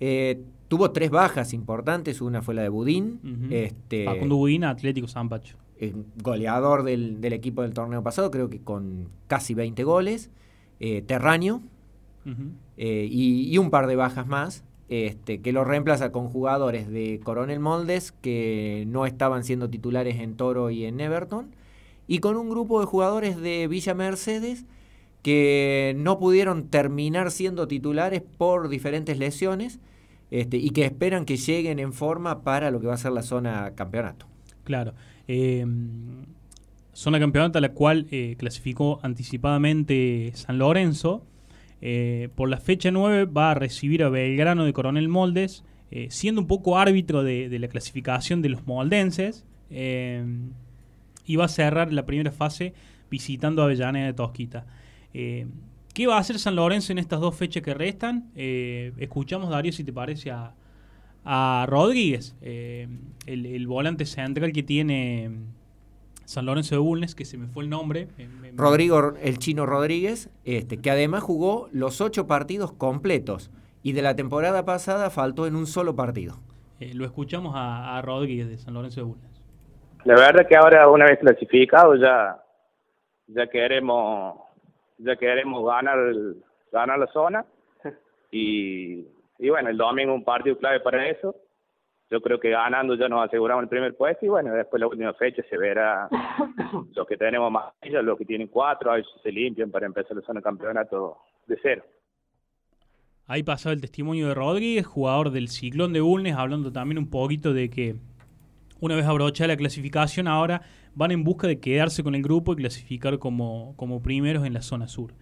Eh, 0.00 0.42
tuvo 0.68 0.90
tres 0.90 1.10
bajas 1.10 1.52
importantes, 1.52 2.20
una 2.20 2.42
fue 2.42 2.54
la 2.54 2.62
de 2.62 2.68
Budín. 2.68 3.48
este, 3.50 4.04
Facundo 4.04 4.36
Budín, 4.36 4.64
Atlético 4.64 5.08
Zampacho. 5.08 5.56
goleador 6.22 6.82
del, 6.82 7.24
equipo 7.32 7.62
del 7.62 7.72
torneo 7.72 8.02
pasado, 8.02 8.30
creo 8.30 8.50
que 8.50 8.60
con 8.60 9.08
casi 9.26 9.54
20 9.54 9.84
goles. 9.84 10.30
Eh, 10.80 11.02
Terraño. 11.02 11.62
Eh, 12.76 13.08
y, 13.10 13.56
un 13.58 13.70
par 13.70 13.86
de 13.86 13.96
bajas 13.96 14.26
más. 14.26 14.64
Este, 14.88 15.40
que 15.40 15.52
lo 15.52 15.64
reemplaza 15.64 16.12
con 16.12 16.28
jugadores 16.28 16.88
de 16.88 17.20
Coronel 17.24 17.58
Moldes 17.58 18.12
que 18.12 18.84
no 18.86 19.04
estaban 19.04 19.42
siendo 19.42 19.68
titulares 19.68 20.20
en 20.20 20.36
Toro 20.36 20.70
y 20.70 20.84
en 20.84 21.00
Everton 21.00 21.48
y 22.06 22.18
con 22.18 22.36
un 22.36 22.48
grupo 22.48 22.80
de 22.80 22.86
jugadores 22.86 23.40
de 23.40 23.66
Villa 23.68 23.94
Mercedes 23.94 24.64
que 25.22 25.94
no 25.98 26.20
pudieron 26.20 26.68
terminar 26.68 27.32
siendo 27.32 27.66
titulares 27.66 28.22
por 28.22 28.68
diferentes 28.68 29.18
lesiones 29.18 29.80
este, 30.30 30.56
y 30.56 30.70
que 30.70 30.84
esperan 30.84 31.24
que 31.24 31.36
lleguen 31.36 31.78
en 31.78 31.92
forma 31.92 32.42
para 32.42 32.70
lo 32.70 32.80
que 32.80 32.86
va 32.86 32.94
a 32.94 32.98
ser 32.98 33.12
la 33.12 33.22
zona 33.22 33.72
campeonato. 33.74 34.26
Claro. 34.64 34.94
Em, 35.26 36.26
zona 36.92 37.18
campeonato 37.18 37.58
a 37.58 37.60
la 37.60 37.72
cual 37.72 38.06
eh, 38.10 38.36
clasificó 38.38 39.00
anticipadamente 39.02 40.30
San 40.34 40.58
Lorenzo. 40.58 41.24
Eh, 41.80 42.28
por 42.34 42.48
la 42.48 42.58
fecha 42.58 42.90
9 42.90 43.24
va 43.24 43.50
a 43.50 43.54
recibir 43.54 44.02
a 44.02 44.08
Belgrano 44.08 44.64
de 44.64 44.72
Coronel 44.72 45.08
Moldes, 45.08 45.64
eh, 45.90 46.06
siendo 46.10 46.40
un 46.40 46.46
poco 46.46 46.78
árbitro 46.78 47.22
de, 47.22 47.48
de, 47.48 47.58
la 47.58 47.66
clasificación 47.68 48.42
de 48.42 48.48
los 48.48 48.66
moldenses. 48.66 49.44
Y 51.26 51.36
va 51.36 51.46
a 51.46 51.48
cerrar 51.48 51.92
la 51.92 52.06
primera 52.06 52.30
fase 52.30 52.72
visitando 53.10 53.62
a 53.62 53.66
Avellaneda 53.66 54.06
de 54.06 54.12
Tosquita. 54.14 54.66
Eh, 55.14 55.46
¿Qué 55.94 56.06
va 56.06 56.16
a 56.16 56.20
hacer 56.20 56.38
San 56.38 56.56
Lorenzo 56.56 56.92
en 56.92 56.98
estas 56.98 57.20
dos 57.20 57.34
fechas 57.34 57.62
que 57.62 57.72
restan? 57.72 58.30
Eh, 58.34 58.92
escuchamos, 58.98 59.50
Darío, 59.50 59.72
si 59.72 59.82
te 59.82 59.92
parece, 59.92 60.30
a, 60.30 61.66
Rodríguez, 61.66 62.36
eh, 62.42 62.86
el, 63.26 63.66
volante 63.66 64.04
central 64.06 64.52
que 64.52 64.62
tiene 64.62 65.30
San 66.24 66.46
Lorenzo 66.46 66.74
de 66.74 66.80
Bulnes, 66.80 67.14
que 67.14 67.24
se 67.24 67.36
me 67.38 67.48
fue 67.48 67.64
el 67.64 67.70
nombre. 67.70 68.08
Rodrigo, 68.54 69.14
el 69.20 69.38
chino 69.38 69.66
Rodríguez, 69.66 70.30
este, 70.44 70.76
que 70.76 70.90
además 70.90 71.22
jugó 71.22 71.68
los 71.72 72.00
ocho 72.00 72.26
partidos 72.26 72.72
completos 72.72 73.50
y 73.82 73.92
de 73.92 74.02
la 74.02 74.14
temporada 74.14 74.64
pasada 74.64 75.10
faltó 75.10 75.46
en 75.46 75.56
un 75.56 75.66
solo 75.66 75.96
partido. 75.96 76.38
lo 76.78 77.04
escuchamos 77.06 77.54
a 77.56 78.00
Rodríguez 78.02 78.48
de 78.48 78.58
San 78.58 78.74
Lorenzo 78.74 79.00
de 79.00 79.06
Bulnes. 79.06 79.35
La 80.06 80.14
verdad 80.14 80.46
que 80.46 80.54
ahora 80.54 80.88
una 80.88 81.06
vez 81.06 81.18
clasificado 81.18 81.96
ya 81.96 82.40
ya 83.26 83.48
queremos 83.48 84.38
ya 84.98 85.16
queremos 85.16 85.66
ganar 85.66 85.98
ganar 86.72 86.98
la 86.98 87.06
zona. 87.08 87.44
Y, 88.30 89.06
y 89.38 89.48
bueno 89.48 89.68
el 89.70 89.76
domingo 89.76 90.14
un 90.14 90.22
partido 90.22 90.56
clave 90.58 90.78
para 90.78 91.08
eso. 91.08 91.34
Yo 92.08 92.20
creo 92.20 92.38
que 92.38 92.50
ganando 92.50 92.94
ya 92.94 93.08
nos 93.08 93.26
aseguramos 93.26 93.64
el 93.64 93.68
primer 93.68 93.96
puesto 93.96 94.24
y 94.24 94.28
bueno 94.28 94.54
después 94.54 94.78
la 94.78 94.86
última 94.86 95.12
fecha 95.14 95.42
se 95.50 95.58
verá 95.58 96.08
los 96.94 97.06
que 97.06 97.16
tenemos 97.16 97.50
más 97.50 97.72
los 97.82 98.16
que 98.16 98.24
tienen 98.24 98.46
cuatro 98.46 98.92
a 98.92 98.96
ver 98.96 99.04
si 99.04 99.20
se 99.24 99.32
limpian 99.32 99.72
para 99.72 99.86
empezar 99.86 100.16
la 100.16 100.22
zona 100.22 100.38
de 100.38 100.44
campeonato 100.44 101.18
de 101.48 101.58
cero. 101.60 101.84
Ahí 103.26 103.42
pasó 103.42 103.72
el 103.72 103.80
testimonio 103.80 104.28
de 104.28 104.34
Rodríguez, 104.34 104.86
jugador 104.86 105.30
del 105.30 105.48
Ciclón 105.48 105.92
de 105.92 106.00
Bulnes, 106.00 106.36
hablando 106.36 106.70
también 106.70 106.98
un 106.98 107.10
poquito 107.10 107.52
de 107.52 107.70
que 107.70 107.96
una 108.80 108.94
vez 108.94 109.06
abrochada 109.06 109.48
la 109.48 109.56
clasificación, 109.56 110.28
ahora 110.28 110.62
van 110.94 111.10
en 111.10 111.24
busca 111.24 111.46
de 111.46 111.60
quedarse 111.60 112.02
con 112.02 112.14
el 112.14 112.22
grupo 112.22 112.52
y 112.52 112.56
clasificar 112.56 113.18
como, 113.18 113.74
como 113.76 114.02
primeros 114.02 114.46
en 114.46 114.54
la 114.54 114.62
zona 114.62 114.88
sur. 114.88 115.14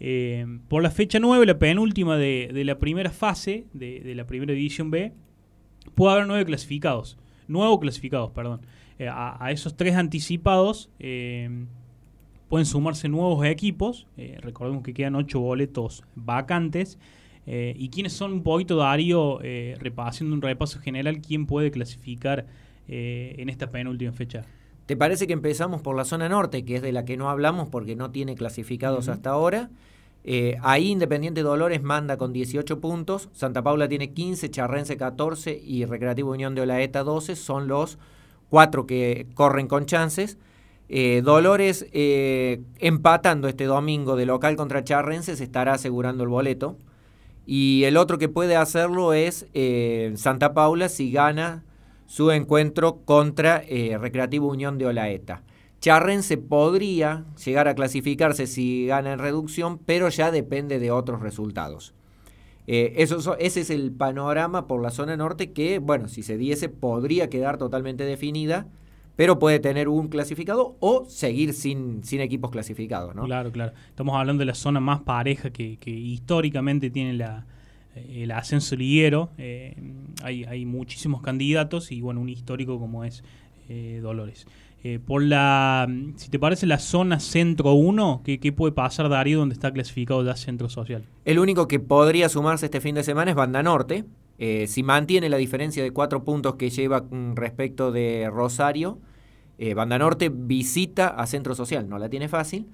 Eh, 0.00 0.46
por 0.68 0.82
la 0.82 0.90
fecha 0.90 1.18
9, 1.18 1.44
la 1.46 1.58
penúltima 1.58 2.16
de, 2.16 2.50
de 2.52 2.64
la 2.64 2.78
primera 2.78 3.10
fase, 3.10 3.66
de, 3.72 4.14
la 4.14 4.26
primera 4.26 4.52
división 4.52 4.90
B, 4.90 5.12
puede 5.94 6.12
haber 6.12 6.26
nueve 6.26 6.44
clasificados. 6.44 7.18
Nuevos 7.48 7.80
clasificados, 7.80 8.30
perdón. 8.30 8.60
Eh, 8.98 9.08
a, 9.10 9.50
esos 9.50 9.76
tres 9.76 9.94
anticipados 9.96 10.90
eh, 10.98 11.66
pueden 12.48 12.66
sumarse 12.66 13.08
nuevos 13.08 13.44
equipos. 13.46 14.06
recordemos 14.40 14.82
que 14.82 14.94
quedan 14.94 15.14
ocho 15.14 15.40
boletos 15.40 16.04
vacantes. 16.14 16.98
y 17.46 17.88
quiénes 17.88 18.12
son 18.12 18.32
un 18.32 18.42
poquito, 18.42 18.76
Darío, 18.76 19.38
repasando 19.78 20.34
un 20.34 20.42
repaso 20.42 20.78
general, 20.80 21.20
quién 21.20 21.46
puede 21.46 21.70
clasificar 21.70 22.46
eh, 22.88 23.34
en 23.36 23.50
esta 23.50 23.70
penúltima 23.70 24.12
fecha. 24.12 24.46
¿Te 24.86 24.96
parece 24.96 25.26
que 25.26 25.34
empezamos 25.34 25.82
por 25.82 25.94
la 25.94 26.06
zona 26.06 26.26
norte, 26.30 26.64
que 26.64 26.76
es 26.76 26.82
de 26.82 26.92
la 26.92 27.04
que 27.04 27.18
no 27.18 27.28
hablamos 27.28 27.68
porque 27.68 27.96
no 27.96 28.10
tiene 28.10 28.34
clasificados 28.34 29.08
hasta 29.08 29.28
ahora? 29.28 29.68
Eh, 30.24 30.56
ahí 30.62 30.88
Independiente 30.88 31.42
Dolores 31.42 31.82
manda 31.82 32.16
con 32.16 32.32
18 32.32 32.80
puntos, 32.80 33.28
Santa 33.34 33.62
Paula 33.62 33.88
tiene 33.88 34.14
15, 34.14 34.50
Charrense 34.50 34.96
14 34.96 35.60
y 35.62 35.84
Recreativo 35.84 36.30
Unión 36.30 36.54
de 36.54 36.62
Olaeta 36.62 37.04
12, 37.04 37.36
son 37.36 37.68
los 37.68 37.98
cuatro 38.48 38.86
que 38.86 39.26
corren 39.34 39.68
con 39.68 39.84
chances. 39.84 40.38
Eh, 40.88 41.20
Dolores 41.22 41.86
empatando 41.92 43.48
este 43.48 43.64
domingo 43.64 44.16
de 44.16 44.24
local 44.24 44.56
contra 44.56 44.82
Charrense 44.82 45.36
se 45.36 45.44
estará 45.44 45.74
asegurando 45.74 46.22
el 46.22 46.30
boleto. 46.30 46.78
Y 47.44 47.84
el 47.84 47.98
otro 47.98 48.16
que 48.16 48.30
puede 48.30 48.56
hacerlo 48.56 49.12
es 49.12 49.46
Santa 50.14 50.54
Paula 50.54 50.88
si 50.88 51.12
gana 51.12 51.64
su 52.08 52.32
encuentro 52.32 53.02
contra 53.04 53.62
eh, 53.68 53.96
Recreativo 53.96 54.48
Unión 54.48 54.78
de 54.78 54.86
Olaeta. 54.86 55.42
Charrense 55.80 56.38
podría 56.38 57.26
llegar 57.44 57.68
a 57.68 57.76
clasificarse 57.76 58.48
si 58.48 58.86
gana 58.86 59.12
en 59.12 59.20
reducción, 59.20 59.78
pero 59.78 60.08
ya 60.08 60.32
depende 60.32 60.80
de 60.80 60.90
otros 60.90 61.20
resultados. 61.20 61.94
Eh, 62.66 62.94
eso, 62.96 63.36
ese 63.38 63.60
es 63.60 63.70
el 63.70 63.92
panorama 63.92 64.66
por 64.66 64.82
la 64.82 64.90
zona 64.90 65.16
norte 65.16 65.52
que, 65.52 65.78
bueno, 65.78 66.08
si 66.08 66.24
se 66.24 66.36
diese, 66.36 66.68
podría 66.68 67.30
quedar 67.30 67.58
totalmente 67.58 68.02
definida 68.04 68.66
pero 69.18 69.40
puede 69.40 69.58
tener 69.58 69.88
un 69.88 70.06
clasificado 70.06 70.76
o 70.78 71.04
seguir 71.06 71.52
sin, 71.52 72.04
sin 72.04 72.20
equipos 72.20 72.52
clasificados, 72.52 73.16
¿no? 73.16 73.24
Claro, 73.24 73.50
claro. 73.50 73.72
Estamos 73.88 74.14
hablando 74.14 74.42
de 74.42 74.44
la 74.44 74.54
zona 74.54 74.78
más 74.78 75.00
pareja 75.00 75.50
que, 75.50 75.76
históricamente 75.84 76.88
tiene 76.88 77.14
la, 77.14 77.44
el 78.10 78.30
ascenso 78.30 78.76
liguero. 78.76 79.30
Eh, 79.38 79.74
hay, 80.22 80.44
hay 80.44 80.64
muchísimos 80.64 81.22
candidatos 81.22 81.92
y, 81.92 82.00
bueno, 82.00 82.20
un 82.20 82.28
histórico 82.28 82.78
como 82.78 83.04
es 83.04 83.22
eh, 83.68 84.00
Dolores. 84.02 84.46
por 85.06 85.22
la, 85.22 85.88
si 86.16 86.30
te 86.30 86.38
parece, 86.38 86.66
la 86.66 86.78
zona 86.78 87.20
centro 87.20 87.72
1, 87.72 88.22
¿qué, 88.24 88.40
¿qué, 88.40 88.52
puede 88.52 88.72
pasar, 88.72 89.08
Darío, 89.08 89.38
donde 89.38 89.54
está 89.54 89.72
clasificado 89.72 90.24
ya 90.24 90.36
centro 90.36 90.68
social? 90.68 91.04
El 91.24 91.38
único 91.38 91.68
que 91.68 91.80
podría 91.80 92.28
sumarse 92.28 92.66
este 92.66 92.80
fin 92.80 92.94
de 92.94 93.04
semana 93.04 93.30
es 93.30 93.36
Banda 93.36 93.62
Norte. 93.62 94.04
si 94.66 94.82
mantiene 94.82 95.28
la 95.28 95.36
diferencia 95.36 95.82
de 95.82 95.90
cuatro 95.90 96.24
puntos 96.24 96.54
que 96.54 96.70
lleva 96.70 97.02
mm, 97.02 97.34
respecto 97.34 97.92
de 97.92 98.30
Rosario, 98.32 98.98
eh, 99.60 99.74
Banda 99.74 99.98
Norte 99.98 100.30
visita 100.32 101.08
a 101.08 101.26
Centro 101.26 101.52
Social, 101.54 101.88
no 101.88 101.98
la 101.98 102.08
tiene 102.08 102.28
fácil. 102.28 102.68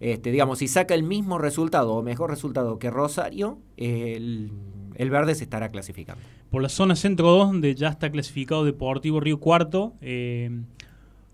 este, 0.00 0.32
digamos, 0.32 0.58
si 0.58 0.66
saca 0.66 0.94
el 0.94 1.04
mismo 1.04 1.38
resultado 1.38 1.94
o 1.94 2.02
mejor 2.02 2.28
resultado 2.28 2.78
que 2.80 2.90
Rosario, 2.90 3.58
el, 3.76 4.50
verde 4.98 5.36
se 5.36 5.44
estará 5.44 5.70
clasificando. 5.70 6.20
Por 6.50 6.62
la 6.62 6.68
zona 6.68 6.96
Centro 6.96 7.30
2, 7.30 7.48
donde 7.48 7.74
ya 7.76 7.88
está 7.88 8.10
clasificado 8.10 8.64
Deportivo 8.64 9.20
Río 9.20 9.38
Cuarto, 9.38 9.94
eh, 10.00 10.50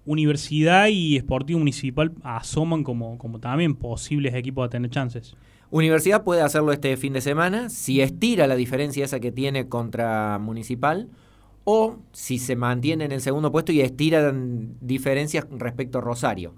Universidad 0.05 0.89
y 0.89 1.17
Esportivo 1.17 1.59
Municipal 1.59 2.13
asoman 2.23 2.85
como, 2.85 3.17
como 3.17 3.39
también 3.39 3.77
posibles 3.77 4.35
equipos 4.35 4.67
a 4.67 4.69
tener 4.69 4.91
chances. 4.91 5.35
Universidad 5.71 6.25
puede 6.25 6.43
hacerlo 6.43 6.73
este 6.73 6.97
fin 6.99 7.15
de 7.15 7.23
semana, 7.23 7.71
si 7.71 8.03
estira 8.03 8.47
la 8.47 8.57
diferencia 8.57 9.05
esa 9.05 9.21
que 9.21 9.33
tiene 9.33 9.69
contra 9.69 10.39
Municipal 10.39 11.09
o 11.65 11.97
si 12.13 12.39
se 12.39 12.57
mantiene 12.57 13.05
en 13.05 13.13
el 13.13 13.21
segundo 13.21 13.53
puesto 13.53 13.73
y 13.73 13.81
estiran 13.81 14.75
diferencias 14.81 15.47
respecto 15.51 15.99
a 15.99 16.01
Rosario. 16.01 16.55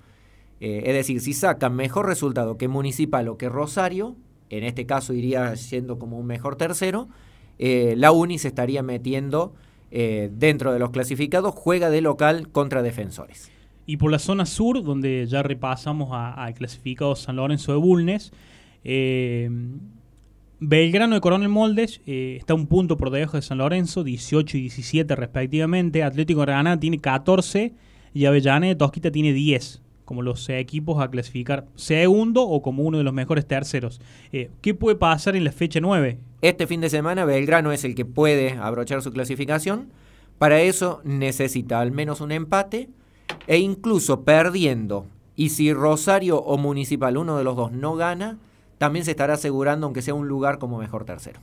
Eh, 0.61 0.85
es 0.87 0.95
decir, 0.95 1.21
si 1.21 1.33
sacan 1.33 1.75
mejor 1.75 2.07
resultado 2.07 2.57
que 2.57 2.69
Municipal 2.69 3.29
o 3.29 3.37
que 3.37 3.49
Rosario, 3.49 4.17
en 4.49 4.65
este 4.65 4.87
caso 4.87 5.13
iría 5.13 5.57
siendo 5.57 5.99
como 5.99 6.19
un 6.19 6.27
mejor 6.27 6.57
tercero, 6.57 7.09
eh, 7.59 7.95
la 7.97 8.13
UNI 8.13 8.39
se 8.39 8.49
estaría 8.49 8.83
metiendo 8.83 9.55
eh, 9.91 10.31
dentro 10.33 10.73
de 10.73 10.79
los 10.79 10.91
clasificados, 10.91 11.55
juega 11.55 11.91
de 11.91 12.01
local 12.01 12.49
contra 12.49 12.83
defensores. 12.83 13.51
Y 13.87 13.97
por 13.97 14.13
la 14.13 14.21
zona 14.21 14.47
sur, 14.47 14.83
donde 14.85 15.27
ya 15.27 15.43
repasamos 15.43 16.11
al 16.13 16.55
clasificado 16.55 17.17
San 17.17 17.37
Lorenzo 17.37 17.73
de 17.73 17.79
Bulnes, 17.79 18.33
Belgrano 20.65 21.17
de 21.17 21.21
Coronel 21.21 21.49
Moldes 21.49 22.01
eh, 22.07 22.37
está 22.39 22.55
un 22.55 22.69
punto 22.69 22.97
por 22.97 23.11
debajo 23.11 23.37
de 23.37 23.43
San 23.43 23.59
Lorenzo, 23.59 24.05
18 24.05 24.59
y 24.59 24.61
17 24.61 25.17
respectivamente. 25.17 26.05
Atlético 26.05 26.43
Granada 26.43 26.79
tiene 26.79 27.01
14 27.01 27.75
y 28.15 28.27
Avellaneda 28.27 28.69
de 28.69 28.77
Tosquita 28.77 29.11
tiene 29.11 29.33
10, 29.33 29.83
como 30.05 30.23
los 30.23 30.49
equipos 30.51 31.03
a 31.03 31.11
clasificar 31.11 31.67
segundo 31.75 32.45
o 32.45 32.63
como 32.63 32.85
uno 32.85 32.99
de 32.99 33.03
los 33.03 33.13
mejores 33.13 33.45
terceros. 33.45 34.01
Eh, 34.33 34.51
¿Qué 34.61 34.73
puede 34.73 34.95
pasar 34.95 35.35
en 35.35 35.43
la 35.43 35.51
fecha 35.51 35.81
9? 35.81 36.21
Este 36.43 36.69
fin 36.69 36.81
de 36.81 36.91
semana 36.91 37.25
Belgrano 37.25 37.73
es 37.73 37.83
el 37.83 37.97
que 37.97 38.05
puede 38.05 38.53
abrochar 38.53 39.03
su 39.03 39.11
clasificación. 39.13 39.89
Para 40.39 40.61
eso 40.61 41.01
necesita 41.03 41.81
al 41.81 41.91
menos 41.91 42.21
un 42.21 42.31
empate 42.31 42.89
e 43.49 43.59
incluso 43.59 44.23
perdiendo. 44.23 45.07
Y 45.35 45.49
si 45.49 45.73
Rosario 45.73 46.39
o 46.39 46.57
Municipal, 46.57 47.17
uno 47.17 47.37
de 47.37 47.43
los 47.43 47.57
dos, 47.57 47.73
no 47.73 47.97
gana, 47.97 48.39
también 48.83 49.05
se 49.05 49.13
estará 49.13 49.35
asegurando, 49.35 49.87
aunque 49.87 50.03
sea 50.03 50.13
un 50.13 50.27
lugar 50.27 50.59
como 50.59 50.77
mejor 50.77 51.05
tercero. 51.05 51.39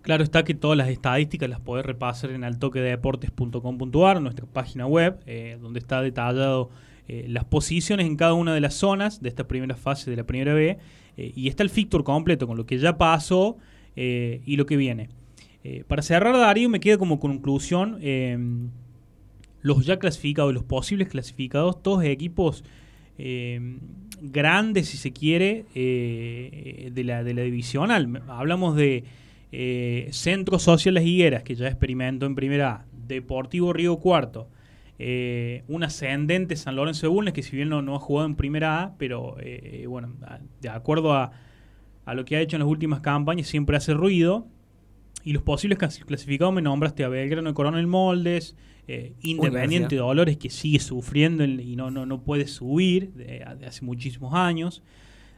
Claro 0.00 0.24
está 0.24 0.42
que 0.42 0.54
todas 0.54 0.78
las 0.78 0.88
estadísticas 0.88 1.46
las 1.46 1.60
podés 1.60 1.84
repasar 1.84 2.30
en 2.30 2.44
altoquedeportes.com.ar, 2.44 4.22
nuestra 4.22 4.46
página 4.46 4.86
web, 4.86 5.20
eh, 5.26 5.58
donde 5.60 5.80
está 5.80 6.00
detallado 6.00 6.70
eh, 7.06 7.26
las 7.28 7.44
posiciones 7.44 8.06
en 8.06 8.16
cada 8.16 8.32
una 8.32 8.54
de 8.54 8.62
las 8.62 8.72
zonas 8.72 9.20
de 9.20 9.28
esta 9.28 9.46
primera 9.46 9.76
fase 9.76 10.08
de 10.08 10.16
la 10.16 10.24
primera 10.24 10.54
B, 10.54 10.78
eh, 11.18 11.32
y 11.36 11.48
está 11.48 11.62
el 11.62 11.68
fixture 11.68 12.04
completo 12.04 12.46
con 12.46 12.56
lo 12.56 12.64
que 12.64 12.78
ya 12.78 12.96
pasó 12.96 13.58
y 13.94 14.56
lo 14.56 14.64
que 14.64 14.78
viene. 14.78 15.10
para 15.88 16.00
cerrar, 16.00 16.38
Darío, 16.38 16.70
me 16.70 16.80
queda 16.80 16.96
como 16.96 17.18
conclusión 17.18 17.98
los 19.60 19.84
ya 19.84 19.98
clasificados, 19.98 20.54
los 20.54 20.64
posibles 20.64 21.08
clasificados, 21.08 21.82
todos 21.82 22.04
equipos 22.04 22.64
grande, 24.20 24.84
si 24.84 24.96
se 24.96 25.12
quiere, 25.12 25.64
eh, 25.74 26.90
de, 26.92 27.04
la, 27.04 27.24
de 27.24 27.34
la 27.34 27.42
divisional. 27.42 28.22
Hablamos 28.28 28.76
de 28.76 29.04
eh, 29.52 30.08
Centro 30.12 30.58
Social 30.58 30.94
Las 30.94 31.04
Higueras, 31.04 31.42
que 31.42 31.54
ya 31.54 31.66
experimentó 31.66 32.26
en 32.26 32.34
primera 32.34 32.70
A, 32.70 32.84
Deportivo 33.06 33.72
Río 33.72 33.96
Cuarto, 33.96 34.48
eh, 34.98 35.62
un 35.68 35.82
ascendente 35.82 36.56
San 36.56 36.76
Lorenzo 36.76 37.06
de 37.06 37.12
Bulnes, 37.12 37.34
que 37.34 37.42
si 37.42 37.56
bien 37.56 37.68
no, 37.68 37.82
no 37.82 37.94
ha 37.94 38.00
jugado 38.00 38.26
en 38.26 38.34
primera 38.34 38.82
A, 38.82 38.94
pero 38.98 39.36
bueno, 39.88 40.12
de 40.60 40.68
acuerdo 40.68 41.12
a, 41.12 41.32
a 42.04 42.14
lo 42.14 42.24
que 42.24 42.36
ha 42.36 42.40
hecho 42.40 42.56
en 42.56 42.60
las 42.60 42.68
últimas 42.68 43.00
campañas, 43.00 43.46
siempre 43.46 43.76
hace 43.76 43.94
ruido. 43.94 44.46
Y 45.28 45.34
los 45.34 45.42
posibles 45.42 45.76
clasificados 45.76 46.54
me 46.54 46.62
nombraste 46.62 47.04
a 47.04 47.08
Belgrano 47.10 47.50
de 47.50 47.54
Coronel 47.54 47.86
Moldes, 47.86 48.56
eh, 48.86 49.12
Independiente 49.20 49.96
de 49.96 50.00
Dolores 50.00 50.38
que 50.38 50.48
sigue 50.48 50.78
sufriendo 50.78 51.44
y 51.44 51.76
no, 51.76 51.90
no, 51.90 52.06
no 52.06 52.22
puede 52.22 52.46
subir 52.46 53.12
de, 53.12 53.44
hace 53.44 53.84
muchísimos 53.84 54.32
años. 54.32 54.82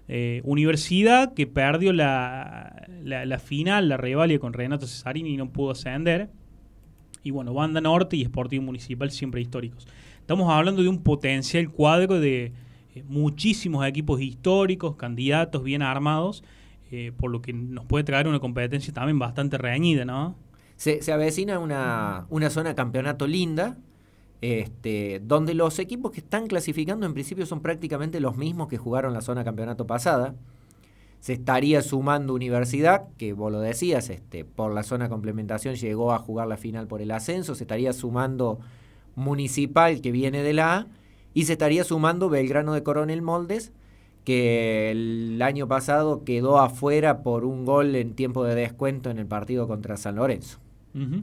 Eh, 0.06 0.42
universidad 0.44 1.34
que 1.34 1.48
perdió 1.48 1.92
la, 1.92 2.86
la, 3.02 3.38
final, 3.40 3.88
la 3.88 3.96
rivalidad 3.96 4.38
con 4.38 4.52
Renato 4.52 4.86
Cesarini 4.86 5.34
y 5.34 5.36
no 5.36 5.50
pudo 5.50 5.72
ascender. 5.72 6.30
Y 7.24 7.32
bueno, 7.32 7.52
Banda 7.52 7.80
Norte 7.80 8.16
y 8.16 8.24
Sportivo 8.24 8.62
Municipal 8.62 9.10
siempre 9.10 9.40
históricos. 9.40 9.88
Estamos 10.20 10.52
hablando 10.52 10.84
de 10.84 10.88
un 10.88 11.02
potencial 11.02 11.68
cuadro 11.68 12.20
de 12.20 12.52
eh, 12.94 13.02
muchísimos 13.08 13.84
equipos 13.84 14.20
históricos, 14.20 14.94
candidatos 14.94 15.64
bien 15.64 15.82
armados, 15.82 16.44
por 17.16 17.30
lo 17.30 17.40
que 17.40 17.52
nos 17.52 17.84
puede 17.86 18.04
traer 18.04 18.28
una 18.28 18.40
competencia 18.40 18.92
también 18.92 19.18
bastante 19.18 19.58
reñida, 19.58 20.04
¿no? 20.04 20.36
se, 20.80 21.12
avecina 21.12 21.58
una, 21.58 22.26
una 22.30 22.48
zona 22.48 22.74
campeonato 22.74 23.26
linda, 23.26 23.76
este, 24.40 25.20
donde 25.22 25.52
los 25.52 25.78
equipos 25.78 26.10
que 26.10 26.20
están 26.20 26.46
clasificando 26.46 27.04
en 27.04 27.12
principio 27.12 27.44
son 27.44 27.60
prácticamente 27.60 28.18
los 28.18 28.38
mismos 28.38 28.68
que 28.68 28.78
jugaron 28.78 29.12
la 29.12 29.20
zona 29.20 29.44
campeonato 29.44 29.86
pasada. 29.86 30.34
Se 31.20 31.34
estaría 31.34 31.82
sumando 31.82 32.32
Universidad, 32.32 33.08
que 33.18 33.34
vos 33.34 33.52
lo 33.52 33.60
decías, 33.60 34.08
este, 34.08 34.46
por 34.46 34.72
la 34.72 34.82
zona 34.82 35.10
complementación 35.10 35.74
llegó 35.74 36.14
a 36.14 36.18
jugar 36.18 36.48
la 36.48 36.56
final 36.56 36.86
por 36.86 37.02
el 37.02 37.10
ascenso. 37.10 37.54
Se 37.54 37.64
estaría 37.64 37.92
sumando 37.92 38.58
Municipal, 39.16 40.00
que 40.00 40.12
viene 40.12 40.42
de 40.42 40.54
la 40.54 40.76
A. 40.76 40.86
Y 41.34 41.44
se 41.44 41.52
estaría 41.52 41.84
sumando 41.84 42.30
Belgrano 42.30 42.72
de 42.72 42.82
Coronel 42.82 43.20
Moldes, 43.20 43.70
que 44.30 44.92
el 44.92 45.42
año 45.42 45.66
pasado 45.66 46.22
quedó 46.22 46.60
afuera 46.60 47.24
por 47.24 47.44
un 47.44 47.64
gol 47.64 47.96
en 47.96 48.14
tiempo 48.14 48.44
de 48.44 48.54
descuento 48.54 49.10
en 49.10 49.18
el 49.18 49.26
partido 49.26 49.66
contra 49.66 49.96
San 49.96 50.14
Lorenzo. 50.14 50.58
Uh 50.94 51.20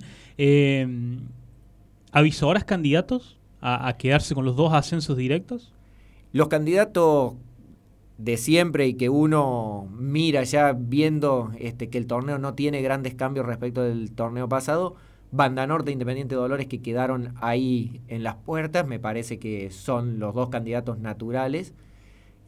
¿Avisoras 2.12 2.65
candidatos 2.65 3.38
a, 3.62 3.96
quedarse 3.98 4.36
con 4.36 4.43
los 4.43 4.58
dos 4.58 4.74
ascensos 4.74 5.15
directos? 5.15 5.72
Los 6.34 6.50
candidatos 6.50 7.36
de 8.17 8.36
siempre 8.36 8.88
y 8.88 8.96
que 8.96 9.08
uno 9.08 9.88
mira 9.98 10.43
ya 10.43 10.74
viendo 10.74 11.52
este, 11.60 11.89
que 11.89 11.98
el 11.98 12.08
torneo 12.08 12.39
no 12.39 12.56
tiene 12.56 12.82
grandes 12.82 13.15
cambios 13.15 13.46
respecto 13.46 13.84
del 13.84 14.12
torneo 14.12 14.50
pasado, 14.50 14.96
Banda 15.32 15.65
Norte 15.65 15.91
e 15.91 15.93
Independiente 15.93 16.36
Dolores 16.36 16.67
que 16.67 16.82
quedaron 16.82 17.36
ahí 17.39 18.02
en 18.10 18.24
las 18.24 18.36
puertas, 18.36 18.86
me 18.86 19.00
parece 19.00 19.39
que 19.39 19.72
son 19.72 20.20
los 20.20 20.34
dos 20.34 20.50
candidatos 20.50 21.00
naturales. 21.00 21.74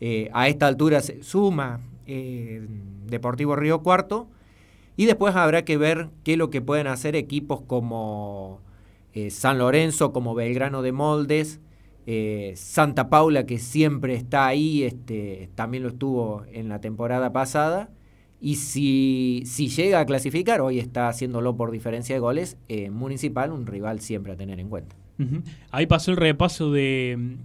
Eh, 0.01 0.29
a 0.33 0.47
esta 0.47 0.67
altura 0.67 1.01
se 1.01 1.23
suma 1.23 1.81
eh, 2.07 2.65
Deportivo 3.07 3.55
Río 3.55 3.83
Cuarto 3.83 4.27
y 4.95 5.05
después 5.05 5.35
habrá 5.35 5.65
que 5.65 5.77
ver 5.77 6.09
qué 6.23 6.33
es 6.33 6.37
lo 6.37 6.49
que 6.49 6.61
pueden 6.61 6.87
hacer 6.87 7.15
equipos 7.15 7.61
como 7.61 8.61
eh, 9.13 9.29
San 9.29 9.57
Lorenzo, 9.57 10.13
como 10.13 10.35
Belgrano 10.35 10.81
de 10.81 10.91
Moldes, 10.91 11.59
Santa 12.55 13.07
Paula, 13.07 13.45
que 13.45 13.59
siempre 13.59 14.15
está 14.15 14.47
ahí, 14.47 14.81
este, 14.81 15.51
también 15.53 15.83
lo 15.83 15.89
estuvo 15.89 16.43
en 16.51 16.67
la 16.67 16.81
temporada 16.81 17.31
pasada. 17.31 17.91
Y 18.41 18.55
si, 18.55 19.43
si 19.45 19.67
llega 19.67 19.99
a 19.99 20.05
clasificar, 20.07 20.59
hoy 20.59 20.79
está 20.79 21.07
haciéndolo 21.07 21.55
por 21.55 21.69
diferencia 21.69 22.15
de 22.15 22.19
goles, 22.19 22.57
Municipal, 22.89 23.51
un 23.51 23.67
rival 23.67 23.99
siempre 23.99 24.33
a 24.33 24.35
tener 24.35 24.59
en 24.59 24.69
cuenta. 24.69 24.95
Ahí 25.69 25.85
pasó 25.85 26.09
el 26.09 26.17
repaso 26.17 26.71
de 26.71 27.37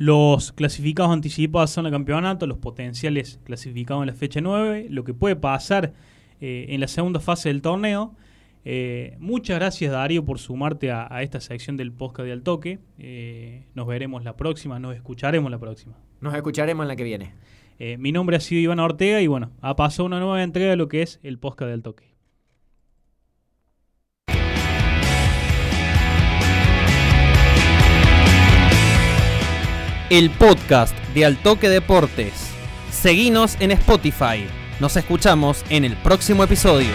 los 0.00 0.52
clasificados 0.52 1.12
anticipados 1.12 1.76
en 1.76 1.84
el 1.84 1.92
campeonato, 1.92 2.46
los 2.46 2.56
potenciales 2.56 3.38
clasificados 3.44 4.02
en 4.02 4.06
la 4.06 4.14
fecha 4.14 4.40
9, 4.40 4.86
lo 4.88 5.04
que 5.04 5.12
puede 5.12 5.36
pasar 5.36 5.92
eh, 6.40 6.64
en 6.70 6.80
la 6.80 6.88
segunda 6.88 7.20
fase 7.20 7.50
del 7.50 7.60
torneo. 7.60 8.16
Eh, 8.64 9.14
muchas 9.18 9.58
gracias 9.58 9.92
Darío 9.92 10.24
por 10.24 10.38
sumarte 10.38 10.90
a, 10.90 11.06
esta 11.20 11.38
sección 11.42 11.76
del 11.76 11.92
podcast 11.92 12.24
de 12.24 12.32
Altoque. 12.32 12.78
Eh, 12.98 13.66
nos 13.74 13.86
veremos 13.86 14.24
la 14.24 14.38
próxima, 14.38 14.78
nos 14.78 14.96
escucharemos 14.96 15.50
la 15.50 15.58
próxima. 15.58 15.98
Nos 16.22 16.34
escucharemos 16.34 16.84
en 16.84 16.88
la 16.88 16.96
que 16.96 17.04
viene. 17.04 17.34
mi 17.98 18.10
nombre 18.10 18.38
ha 18.38 18.40
sido 18.40 18.62
Iván 18.62 18.80
Ortega 18.80 19.20
y 19.20 19.26
bueno, 19.26 19.50
ha 19.60 19.76
pasado 19.76 20.06
una 20.06 20.18
nueva 20.18 20.42
entrega 20.42 20.70
de 20.70 20.76
lo 20.76 20.88
que 20.88 21.02
es 21.02 21.20
el 21.22 21.38
podcast 21.38 21.68
de 21.68 21.74
Altoque. 21.74 22.09
El 30.10 30.28
podcast 30.30 30.92
de 31.14 31.24
Altoque 31.24 31.68
Deportes. 31.68 32.32
Seguinos 32.90 33.56
en 33.60 33.70
Spotify. 33.70 34.44
Nos 34.80 34.96
escuchamos 34.96 35.64
en 35.70 35.84
el 35.84 35.96
próximo 35.98 36.42
episodio. 36.42 36.90